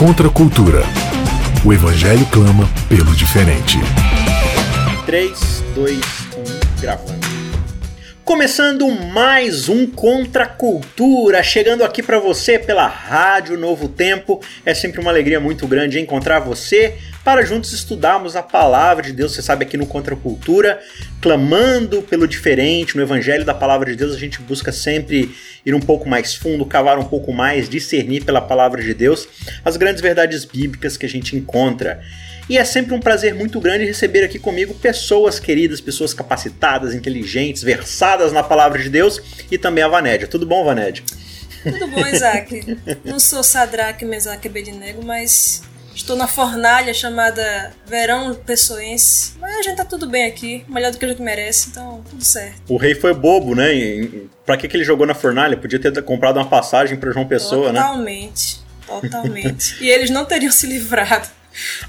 Contra 0.00 0.28
a 0.28 0.30
cultura. 0.30 0.82
O 1.62 1.74
Evangelho 1.74 2.24
clama 2.32 2.66
pelo 2.88 3.14
diferente. 3.14 3.78
3, 5.04 5.64
2, 5.74 5.98
1, 5.98 6.80
gravando. 6.80 7.29
Começando 8.30 8.88
mais 8.88 9.68
um 9.68 9.84
Contra 9.88 10.46
Cultura, 10.46 11.42
chegando 11.42 11.82
aqui 11.82 12.00
para 12.00 12.20
você 12.20 12.60
pela 12.60 12.86
Rádio 12.86 13.58
Novo 13.58 13.88
Tempo. 13.88 14.40
É 14.64 14.72
sempre 14.72 15.00
uma 15.00 15.10
alegria 15.10 15.40
muito 15.40 15.66
grande 15.66 15.98
encontrar 15.98 16.38
você 16.38 16.96
para 17.24 17.44
juntos 17.44 17.72
estudarmos 17.72 18.36
a 18.36 18.42
palavra 18.42 19.02
de 19.02 19.12
Deus. 19.12 19.34
Você 19.34 19.42
sabe, 19.42 19.64
aqui 19.64 19.76
no 19.76 19.84
Contra 19.84 20.14
Cultura, 20.14 20.80
clamando 21.20 22.02
pelo 22.02 22.28
diferente, 22.28 22.96
no 22.96 23.02
Evangelho 23.02 23.44
da 23.44 23.52
Palavra 23.52 23.90
de 23.90 23.96
Deus, 23.96 24.14
a 24.14 24.18
gente 24.18 24.40
busca 24.40 24.70
sempre 24.70 25.34
ir 25.66 25.74
um 25.74 25.80
pouco 25.80 26.08
mais 26.08 26.32
fundo, 26.32 26.64
cavar 26.64 27.00
um 27.00 27.06
pouco 27.06 27.32
mais, 27.32 27.68
discernir 27.68 28.24
pela 28.24 28.40
palavra 28.40 28.80
de 28.80 28.94
Deus 28.94 29.26
as 29.64 29.76
grandes 29.76 30.00
verdades 30.00 30.44
bíblicas 30.44 30.96
que 30.96 31.04
a 31.04 31.08
gente 31.08 31.34
encontra. 31.34 32.00
E 32.50 32.58
é 32.58 32.64
sempre 32.64 32.92
um 32.92 32.98
prazer 32.98 33.32
muito 33.32 33.60
grande 33.60 33.84
receber 33.84 34.24
aqui 34.24 34.36
comigo 34.36 34.74
pessoas 34.74 35.38
queridas, 35.38 35.80
pessoas 35.80 36.12
capacitadas, 36.12 36.92
inteligentes, 36.96 37.62
versadas 37.62 38.32
na 38.32 38.42
palavra 38.42 38.82
de 38.82 38.90
Deus 38.90 39.22
e 39.48 39.56
também 39.56 39.84
a 39.84 39.88
Vanédia. 39.88 40.26
Tudo 40.26 40.44
bom, 40.44 40.64
Vanédia? 40.64 41.04
Tudo 41.62 41.86
bom, 41.86 42.04
Isaac. 42.08 42.76
Não 43.04 43.20
sou 43.20 43.44
Sadraque, 43.44 44.04
Mesaque 44.04 44.48
e 44.48 44.50
Abednego, 44.50 45.04
mas 45.04 45.62
estou 45.94 46.16
na 46.16 46.26
fornalha 46.26 46.92
chamada 46.92 47.72
Verão 47.86 48.34
Pessoense. 48.34 49.34
Mas 49.40 49.54
a 49.56 49.62
gente 49.62 49.76
tá 49.76 49.84
tudo 49.84 50.08
bem 50.08 50.26
aqui, 50.26 50.64
melhor 50.68 50.90
do 50.90 50.98
que 50.98 51.04
a 51.04 51.08
gente 51.08 51.22
merece, 51.22 51.68
então 51.68 52.02
tudo 52.10 52.24
certo. 52.24 52.62
O 52.68 52.76
rei 52.76 52.96
foi 52.96 53.14
bobo, 53.14 53.54
né? 53.54 53.68
Pra 54.44 54.56
que, 54.56 54.66
que 54.66 54.76
ele 54.76 54.82
jogou 54.82 55.06
na 55.06 55.14
fornalha? 55.14 55.56
Podia 55.56 55.78
ter 55.78 56.02
comprado 56.02 56.38
uma 56.38 56.48
passagem 56.48 56.96
para 56.96 57.12
João 57.12 57.28
Pessoa, 57.28 57.68
Totalmente. 57.72 58.56
né? 58.56 58.64
Totalmente, 58.88 59.08
totalmente. 59.08 59.84
e 59.84 59.88
eles 59.88 60.10
não 60.10 60.24
teriam 60.24 60.50
se 60.50 60.66
livrado. 60.66 61.28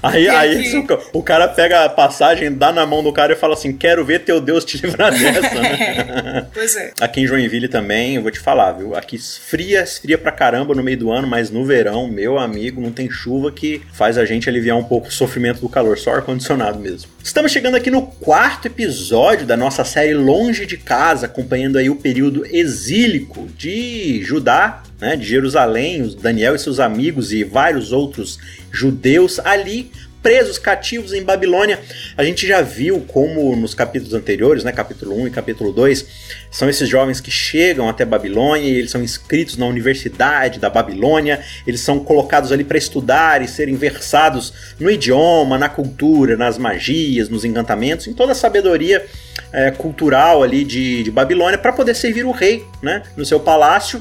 Aí, 0.02 0.28
aí 0.28 0.86
o 1.12 1.22
cara 1.22 1.48
pega 1.48 1.84
a 1.84 1.88
passagem, 1.88 2.52
dá 2.52 2.72
na 2.72 2.86
mão 2.86 3.02
do 3.02 3.12
cara 3.12 3.32
e 3.32 3.36
fala 3.36 3.54
assim: 3.54 3.72
Quero 3.72 4.04
ver 4.04 4.20
teu 4.20 4.40
Deus 4.40 4.64
te 4.64 4.78
livrar 4.84 5.12
dessa. 5.12 5.60
Né? 5.60 6.46
pois 6.52 6.76
é. 6.76 6.92
Aqui 7.00 7.20
em 7.20 7.26
Joinville 7.26 7.68
também, 7.68 8.16
eu 8.16 8.22
vou 8.22 8.30
te 8.30 8.40
falar, 8.40 8.72
viu? 8.72 8.94
Aqui 8.96 9.16
esfria, 9.16 9.82
esfria 9.82 10.18
pra 10.18 10.32
caramba 10.32 10.74
no 10.74 10.82
meio 10.82 10.98
do 10.98 11.10
ano, 11.10 11.26
mas 11.26 11.50
no 11.50 11.64
verão, 11.64 12.08
meu 12.08 12.38
amigo, 12.38 12.80
não 12.80 12.92
tem 12.92 13.10
chuva 13.10 13.52
que 13.52 13.82
faz 13.92 14.18
a 14.18 14.24
gente 14.24 14.48
aliviar 14.48 14.76
um 14.76 14.84
pouco 14.84 15.08
o 15.08 15.12
sofrimento 15.12 15.60
do 15.60 15.68
calor, 15.68 15.98
só 15.98 16.14
ar-condicionado 16.14 16.78
mesmo. 16.78 17.10
Estamos 17.22 17.52
chegando 17.52 17.76
aqui 17.76 17.90
no 17.90 18.02
quarto 18.02 18.66
episódio 18.66 19.46
da 19.46 19.56
nossa 19.56 19.84
série 19.84 20.14
Longe 20.14 20.66
de 20.66 20.76
Casa, 20.76 21.26
acompanhando 21.26 21.78
aí 21.78 21.88
o 21.88 21.96
período 21.96 22.44
exílico 22.46 23.46
de 23.56 24.22
Judá, 24.24 24.82
né, 25.02 25.16
de 25.16 25.26
Jerusalém, 25.26 26.16
Daniel 26.22 26.54
e 26.54 26.58
seus 26.60 26.78
amigos 26.78 27.32
e 27.32 27.42
vários 27.42 27.90
outros 27.90 28.38
judeus 28.70 29.40
ali 29.40 29.90
presos 30.22 30.58
cativos 30.58 31.12
em 31.12 31.24
Babilônia. 31.24 31.80
A 32.16 32.22
gente 32.22 32.46
já 32.46 32.62
viu 32.62 33.00
como 33.08 33.56
nos 33.56 33.74
capítulos 33.74 34.14
anteriores, 34.14 34.62
né, 34.62 34.70
capítulo 34.70 35.20
1 35.22 35.26
e 35.26 35.30
capítulo 35.32 35.72
2, 35.72 36.06
são 36.52 36.70
esses 36.70 36.88
jovens 36.88 37.20
que 37.20 37.32
chegam 37.32 37.88
até 37.88 38.04
Babilônia 38.04 38.68
e 38.68 38.76
eles 38.76 38.92
são 38.92 39.02
inscritos 39.02 39.56
na 39.56 39.66
Universidade 39.66 40.60
da 40.60 40.70
Babilônia, 40.70 41.40
eles 41.66 41.80
são 41.80 41.98
colocados 41.98 42.52
ali 42.52 42.62
para 42.62 42.78
estudar 42.78 43.42
e 43.42 43.48
serem 43.48 43.74
versados 43.74 44.52
no 44.78 44.88
idioma, 44.88 45.58
na 45.58 45.68
cultura, 45.68 46.36
nas 46.36 46.56
magias, 46.58 47.28
nos 47.28 47.44
encantamentos, 47.44 48.06
em 48.06 48.14
toda 48.14 48.30
a 48.30 48.36
sabedoria 48.36 49.04
é, 49.52 49.72
cultural 49.72 50.44
ali 50.44 50.62
de, 50.62 51.02
de 51.02 51.10
Babilônia 51.10 51.58
para 51.58 51.72
poder 51.72 51.96
servir 51.96 52.24
o 52.24 52.30
rei, 52.30 52.64
né, 52.80 53.02
no 53.16 53.26
seu 53.26 53.40
palácio 53.40 54.00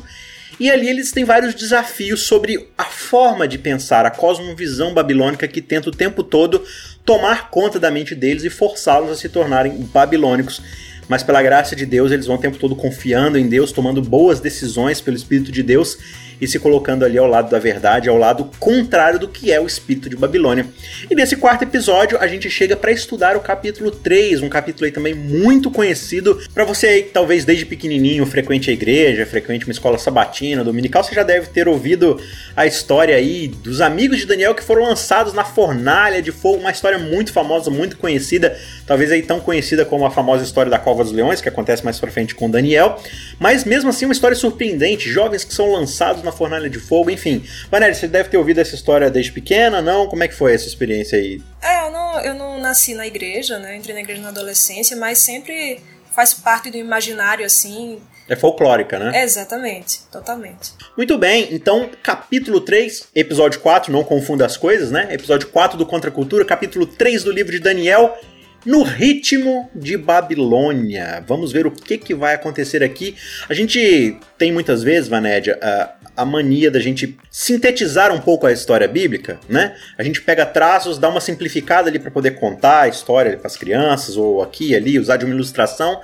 e 0.59 0.69
ali 0.69 0.87
eles 0.87 1.11
têm 1.11 1.23
vários 1.23 1.53
desafios 1.53 2.21
sobre 2.21 2.69
a 2.77 2.85
forma 2.85 3.47
de 3.47 3.57
pensar, 3.57 4.05
a 4.05 4.11
cosmovisão 4.11 4.93
babilônica 4.93 5.47
que 5.47 5.61
tenta 5.61 5.89
o 5.89 5.91
tempo 5.91 6.23
todo 6.23 6.63
tomar 7.05 7.49
conta 7.49 7.79
da 7.79 7.89
mente 7.89 8.13
deles 8.13 8.43
e 8.43 8.49
forçá-los 8.49 9.11
a 9.11 9.15
se 9.15 9.29
tornarem 9.29 9.73
babilônicos. 9.93 10.61
Mas 11.07 11.23
pela 11.23 11.41
graça 11.41 11.75
de 11.75 11.85
Deus, 11.85 12.11
eles 12.11 12.25
vão 12.25 12.37
o 12.37 12.39
tempo 12.39 12.57
todo 12.57 12.75
confiando 12.75 13.37
em 13.37 13.49
Deus, 13.49 13.71
tomando 13.71 14.01
boas 14.01 14.39
decisões 14.39 15.01
pelo 15.01 15.17
Espírito 15.17 15.51
de 15.51 15.61
Deus 15.63 15.97
e 16.41 16.47
se 16.47 16.57
colocando 16.57 17.05
ali 17.05 17.19
ao 17.19 17.27
lado 17.27 17.51
da 17.51 17.59
verdade, 17.59 18.09
ao 18.09 18.17
lado 18.17 18.49
contrário 18.59 19.19
do 19.19 19.27
que 19.27 19.51
é 19.51 19.61
o 19.61 19.67
espírito 19.67 20.09
de 20.09 20.15
Babilônia. 20.15 20.65
E 21.09 21.13
nesse 21.13 21.35
quarto 21.35 21.63
episódio 21.63 22.17
a 22.19 22.25
gente 22.25 22.49
chega 22.49 22.75
para 22.75 22.91
estudar 22.91 23.37
o 23.37 23.39
capítulo 23.39 23.91
3, 23.91 24.41
um 24.41 24.49
capítulo 24.49 24.85
aí 24.85 24.91
também 24.91 25.13
muito 25.13 25.69
conhecido 25.69 26.41
para 26.51 26.65
você 26.65 26.87
aí 26.87 27.03
que 27.03 27.11
talvez 27.11 27.45
desde 27.45 27.63
pequenininho 27.65 28.25
frequente 28.25 28.71
a 28.71 28.73
igreja, 28.73 29.23
frequente 29.25 29.65
uma 29.65 29.71
escola 29.71 29.99
sabatina, 29.99 30.63
dominical, 30.63 31.03
você 31.03 31.13
já 31.13 31.21
deve 31.21 31.47
ter 31.47 31.67
ouvido 31.67 32.19
a 32.55 32.65
história 32.65 33.15
aí 33.15 33.47
dos 33.47 33.79
amigos 33.79 34.17
de 34.17 34.25
Daniel 34.25 34.55
que 34.55 34.63
foram 34.63 34.83
lançados 34.83 35.33
na 35.33 35.43
fornalha 35.43 36.21
de 36.21 36.31
fogo, 36.31 36.57
uma 36.57 36.71
história 36.71 36.97
muito 36.97 37.31
famosa, 37.31 37.69
muito 37.69 37.97
conhecida, 37.97 38.57
talvez 38.87 39.11
aí 39.11 39.21
tão 39.21 39.39
conhecida 39.39 39.85
como 39.85 40.07
a 40.07 40.11
famosa 40.11 40.43
história 40.43 40.71
da 40.71 40.79
Cova 40.79 41.03
dos 41.03 41.13
Leões, 41.13 41.39
que 41.39 41.49
acontece 41.49 41.83
mais 41.83 41.99
pra 41.99 42.09
frente 42.09 42.33
com 42.33 42.49
Daniel, 42.49 42.99
mas 43.37 43.63
mesmo 43.63 43.91
assim 43.91 44.05
uma 44.05 44.13
história 44.13 44.35
surpreendente, 44.35 45.07
jovens 45.07 45.43
que 45.43 45.53
são 45.53 45.71
lançados 45.71 46.23
na 46.23 46.30
uma 46.31 46.37
fornalha 46.37 46.69
de 46.69 46.79
fogo, 46.79 47.11
enfim. 47.11 47.43
Vanéria, 47.69 47.93
você 47.93 48.07
deve 48.07 48.29
ter 48.29 48.37
ouvido 48.37 48.59
essa 48.59 48.73
história 48.73 49.09
desde 49.09 49.31
pequena, 49.31 49.81
não? 49.81 50.07
Como 50.07 50.23
é 50.23 50.27
que 50.27 50.33
foi 50.33 50.53
essa 50.53 50.67
experiência 50.67 51.19
aí? 51.19 51.41
É, 51.61 51.85
eu 51.85 51.91
não, 51.91 52.21
eu 52.21 52.33
não 52.33 52.59
nasci 52.59 52.95
na 52.95 53.05
igreja, 53.05 53.59
né? 53.59 53.73
Eu 53.73 53.77
entrei 53.77 53.93
na 53.93 54.01
igreja 54.01 54.21
na 54.21 54.29
adolescência, 54.29 54.95
mas 54.95 55.19
sempre 55.19 55.81
faz 56.15 56.33
parte 56.33 56.71
do 56.71 56.77
imaginário, 56.77 57.45
assim, 57.45 58.01
é 58.29 58.35
folclórica, 58.35 58.97
né? 58.97 59.23
Exatamente, 59.23 60.03
totalmente. 60.09 60.71
Muito 60.95 61.17
bem, 61.17 61.49
então 61.51 61.89
capítulo 62.01 62.61
3, 62.61 63.09
episódio 63.13 63.59
4, 63.59 63.91
não 63.91 64.05
confunda 64.05 64.45
as 64.45 64.55
coisas, 64.55 64.89
né? 64.89 65.09
Episódio 65.11 65.49
4 65.49 65.77
do 65.77 65.85
Contra 65.85 66.09
a 66.09 66.13
Cultura, 66.13 66.45
capítulo 66.45 66.85
3 66.85 67.25
do 67.25 67.31
livro 67.31 67.51
de 67.51 67.59
Daniel, 67.59 68.17
no 68.65 68.83
ritmo 68.83 69.69
de 69.75 69.97
Babilônia. 69.97 71.23
Vamos 71.27 71.51
ver 71.51 71.65
o 71.65 71.71
que, 71.71 71.97
que 71.97 72.13
vai 72.13 72.35
acontecer 72.35 72.83
aqui. 72.83 73.15
A 73.49 73.53
gente 73.53 74.17
tem 74.37 74.51
muitas 74.51 74.83
vezes, 74.83 75.09
Vanédia, 75.09 75.59
a, 75.61 75.93
a 76.15 76.25
mania 76.25 76.69
da 76.69 76.79
gente 76.79 77.17
sintetizar 77.29 78.13
um 78.13 78.19
pouco 78.19 78.45
a 78.45 78.51
história 78.51 78.87
bíblica, 78.87 79.39
né? 79.47 79.75
A 79.97 80.03
gente 80.03 80.21
pega 80.21 80.45
traços, 80.45 80.97
dá 80.97 81.09
uma 81.09 81.21
simplificada 81.21 81.89
ali 81.89 81.99
para 81.99 82.11
poder 82.11 82.31
contar 82.31 82.81
a 82.81 82.87
história 82.87 83.37
para 83.37 83.47
as 83.47 83.55
crianças, 83.55 84.17
ou 84.17 84.41
aqui 84.41 84.75
ali, 84.75 84.99
usar 84.99 85.17
de 85.17 85.25
uma 85.25 85.33
ilustração. 85.33 85.99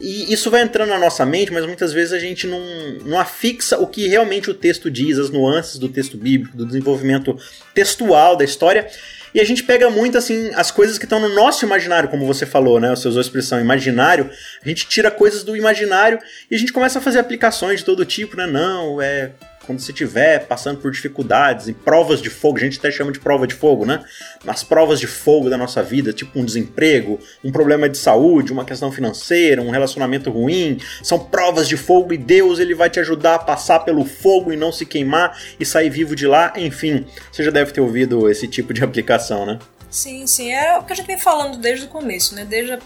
E 0.00 0.32
isso 0.32 0.50
vai 0.50 0.62
entrando 0.62 0.88
na 0.88 0.98
nossa 0.98 1.26
mente, 1.26 1.52
mas 1.52 1.66
muitas 1.66 1.92
vezes 1.92 2.14
a 2.14 2.18
gente 2.18 2.46
não, 2.46 2.60
não 3.04 3.20
afixa 3.20 3.78
o 3.78 3.86
que 3.86 4.08
realmente 4.08 4.50
o 4.50 4.54
texto 4.54 4.90
diz, 4.90 5.18
as 5.18 5.28
nuances 5.28 5.78
do 5.78 5.90
texto 5.90 6.16
bíblico, 6.16 6.56
do 6.56 6.64
desenvolvimento 6.64 7.36
textual 7.74 8.34
da 8.34 8.44
história. 8.44 8.88
E 9.34 9.40
a 9.40 9.44
gente 9.44 9.62
pega 9.62 9.88
muito, 9.90 10.18
assim, 10.18 10.50
as 10.54 10.70
coisas 10.70 10.98
que 10.98 11.04
estão 11.04 11.20
no 11.20 11.28
nosso 11.28 11.64
imaginário, 11.64 12.08
como 12.08 12.26
você 12.26 12.44
falou, 12.44 12.80
né? 12.80 12.90
Você 12.90 13.08
usou 13.08 13.20
a 13.20 13.22
expressão 13.22 13.60
imaginário. 13.60 14.30
A 14.64 14.68
gente 14.68 14.86
tira 14.88 15.10
coisas 15.10 15.42
do 15.42 15.56
imaginário 15.56 16.18
e 16.50 16.54
a 16.54 16.58
gente 16.58 16.72
começa 16.72 16.98
a 16.98 17.02
fazer 17.02 17.18
aplicações 17.18 17.80
de 17.80 17.84
todo 17.84 18.04
tipo, 18.04 18.36
né? 18.36 18.46
Não, 18.46 19.00
é 19.00 19.30
quando 19.70 19.78
você 19.78 19.92
estiver 19.92 20.46
passando 20.48 20.80
por 20.80 20.90
dificuldades 20.90 21.68
e 21.68 21.72
provas 21.72 22.20
de 22.20 22.28
fogo, 22.28 22.58
a 22.58 22.60
gente 22.60 22.76
até 22.80 22.90
chama 22.90 23.12
de 23.12 23.20
prova 23.20 23.46
de 23.46 23.54
fogo, 23.54 23.86
né? 23.86 24.04
Nas 24.44 24.64
provas 24.64 24.98
de 24.98 25.06
fogo 25.06 25.48
da 25.48 25.56
nossa 25.56 25.80
vida, 25.80 26.12
tipo 26.12 26.40
um 26.40 26.44
desemprego, 26.44 27.20
um 27.44 27.52
problema 27.52 27.88
de 27.88 27.96
saúde, 27.96 28.52
uma 28.52 28.64
questão 28.64 28.90
financeira, 28.90 29.62
um 29.62 29.70
relacionamento 29.70 30.28
ruim, 30.28 30.78
são 31.04 31.20
provas 31.20 31.68
de 31.68 31.76
fogo 31.76 32.12
e 32.12 32.18
Deus 32.18 32.58
ele 32.58 32.74
vai 32.74 32.90
te 32.90 32.98
ajudar 32.98 33.36
a 33.36 33.38
passar 33.38 33.78
pelo 33.80 34.04
fogo 34.04 34.52
e 34.52 34.56
não 34.56 34.72
se 34.72 34.84
queimar 34.84 35.38
e 35.60 35.64
sair 35.64 35.88
vivo 35.88 36.16
de 36.16 36.26
lá, 36.26 36.52
enfim. 36.56 37.06
Você 37.30 37.44
já 37.44 37.52
deve 37.52 37.70
ter 37.70 37.80
ouvido 37.80 38.28
esse 38.28 38.48
tipo 38.48 38.74
de 38.74 38.82
aplicação, 38.82 39.46
né? 39.46 39.60
Sim, 39.90 40.26
sim. 40.26 40.52
É 40.52 40.78
o 40.78 40.84
que 40.84 40.92
a 40.92 40.96
gente 40.96 41.06
vem 41.06 41.18
falando 41.18 41.58
desde 41.58 41.86
o 41.86 41.88
começo, 41.88 42.34
né? 42.34 42.44
Desde 42.44 42.74
o 42.74 42.78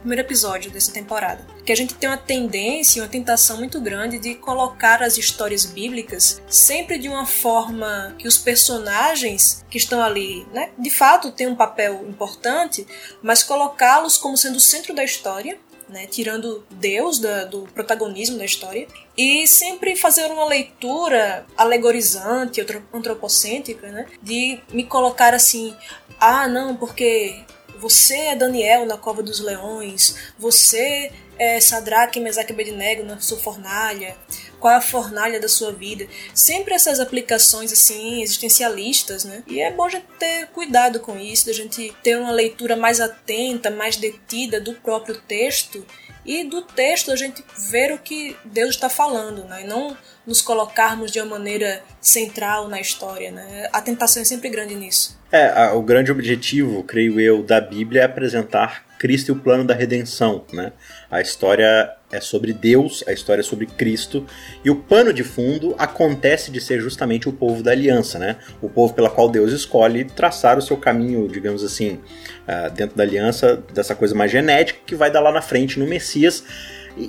primeiro 0.00 0.22
episódio 0.22 0.70
dessa 0.70 0.92
temporada. 0.92 1.46
Que 1.64 1.70
a 1.70 1.76
gente 1.76 1.94
tem 1.94 2.08
uma 2.08 2.16
tendência, 2.16 3.00
uma 3.00 3.08
tentação 3.08 3.58
muito 3.58 3.80
grande 3.80 4.18
de 4.18 4.34
colocar 4.34 5.02
as 5.02 5.16
histórias 5.16 5.64
bíblicas 5.64 6.42
sempre 6.48 6.98
de 6.98 7.08
uma 7.08 7.26
forma 7.26 8.14
que 8.18 8.26
os 8.26 8.36
personagens 8.36 9.64
que 9.70 9.78
estão 9.78 10.02
ali, 10.02 10.46
né? 10.52 10.70
De 10.76 10.90
fato, 10.90 11.30
têm 11.30 11.46
um 11.46 11.54
papel 11.54 12.04
importante, 12.08 12.86
mas 13.22 13.44
colocá-los 13.44 14.18
como 14.18 14.36
sendo 14.36 14.56
o 14.56 14.60
centro 14.60 14.92
da 14.92 15.04
história 15.04 15.58
né, 15.88 16.06
tirando 16.06 16.64
Deus 16.70 17.18
da, 17.18 17.44
do 17.44 17.62
protagonismo 17.74 18.38
da 18.38 18.44
história, 18.44 18.86
e 19.16 19.46
sempre 19.46 19.96
fazer 19.96 20.30
uma 20.30 20.44
leitura 20.44 21.46
alegorizante, 21.56 22.64
antropocêntrica, 22.92 23.88
né, 23.88 24.06
de 24.22 24.60
me 24.70 24.84
colocar 24.84 25.34
assim, 25.34 25.74
ah, 26.20 26.48
não, 26.48 26.76
porque 26.76 27.40
você 27.78 28.16
é 28.16 28.36
Daniel 28.36 28.84
na 28.84 28.96
cova 28.96 29.22
dos 29.22 29.40
leões, 29.40 30.32
você 30.38 31.12
é 31.38 31.60
Sadraque, 31.60 32.18
Mesaque 32.18 32.52
e 32.52 33.02
na 33.04 33.20
sua 33.20 33.38
fornalha, 33.38 34.16
qual 34.58 34.74
é 34.74 34.76
a 34.76 34.80
fornalha 34.80 35.38
da 35.38 35.48
sua 35.48 35.72
vida. 35.72 36.06
Sempre 36.34 36.74
essas 36.74 36.98
aplicações 36.98 37.72
assim 37.72 38.20
existencialistas, 38.22 39.24
né? 39.24 39.44
E 39.46 39.60
é 39.60 39.70
bom 39.70 39.84
a 39.84 39.88
gente 39.88 40.06
ter 40.18 40.48
cuidado 40.48 40.98
com 40.98 41.16
isso, 41.16 41.46
da 41.46 41.52
gente 41.52 41.94
ter 42.02 42.18
uma 42.18 42.32
leitura 42.32 42.74
mais 42.76 43.00
atenta, 43.00 43.70
mais 43.70 43.96
detida 43.96 44.60
do 44.60 44.74
próprio 44.74 45.16
texto 45.20 45.86
e 46.24 46.44
do 46.44 46.62
texto 46.62 47.10
a 47.10 47.16
gente 47.16 47.44
ver 47.70 47.92
o 47.92 47.98
que 47.98 48.36
Deus 48.44 48.70
está 48.70 48.88
falando, 48.88 49.44
né? 49.44 49.62
E 49.62 49.66
não 49.66 49.96
nos 50.26 50.42
colocarmos 50.42 51.10
de 51.10 51.20
uma 51.20 51.38
maneira 51.38 51.82
central 52.00 52.68
na 52.68 52.80
história, 52.80 53.30
né? 53.30 53.68
A 53.72 53.80
tentação 53.80 54.20
é 54.22 54.24
sempre 54.24 54.48
grande 54.48 54.74
nisso. 54.74 55.18
É, 55.32 55.70
o 55.70 55.82
grande 55.82 56.10
objetivo, 56.10 56.82
creio 56.82 57.20
eu, 57.20 57.42
da 57.42 57.60
Bíblia 57.60 58.02
é 58.02 58.04
apresentar 58.04 58.87
Cristo 58.98 59.28
e 59.28 59.32
o 59.32 59.36
plano 59.36 59.64
da 59.64 59.74
redenção, 59.74 60.44
né? 60.52 60.72
A 61.10 61.20
história 61.20 61.94
é 62.10 62.20
sobre 62.20 62.52
Deus, 62.52 63.04
a 63.06 63.12
história 63.12 63.40
é 63.40 63.44
sobre 63.44 63.66
Cristo, 63.66 64.26
e 64.64 64.70
o 64.70 64.76
pano 64.76 65.12
de 65.12 65.22
fundo 65.22 65.74
acontece 65.78 66.50
de 66.50 66.60
ser 66.60 66.80
justamente 66.80 67.28
o 67.28 67.32
povo 67.32 67.62
da 67.62 67.70
aliança, 67.70 68.18
né? 68.18 68.36
O 68.60 68.68
povo 68.68 68.94
pela 68.94 69.10
qual 69.10 69.28
Deus 69.28 69.52
escolhe 69.52 70.04
traçar 70.04 70.58
o 70.58 70.62
seu 70.62 70.76
caminho, 70.76 71.28
digamos 71.28 71.62
assim, 71.62 72.00
uh, 72.46 72.70
dentro 72.74 72.96
da 72.96 73.02
aliança, 73.02 73.62
dessa 73.72 73.94
coisa 73.94 74.14
mais 74.14 74.30
genética 74.30 74.80
que 74.84 74.94
vai 74.94 75.10
dar 75.10 75.20
lá 75.20 75.30
na 75.30 75.42
frente 75.42 75.78
no 75.78 75.86
Messias. 75.86 76.44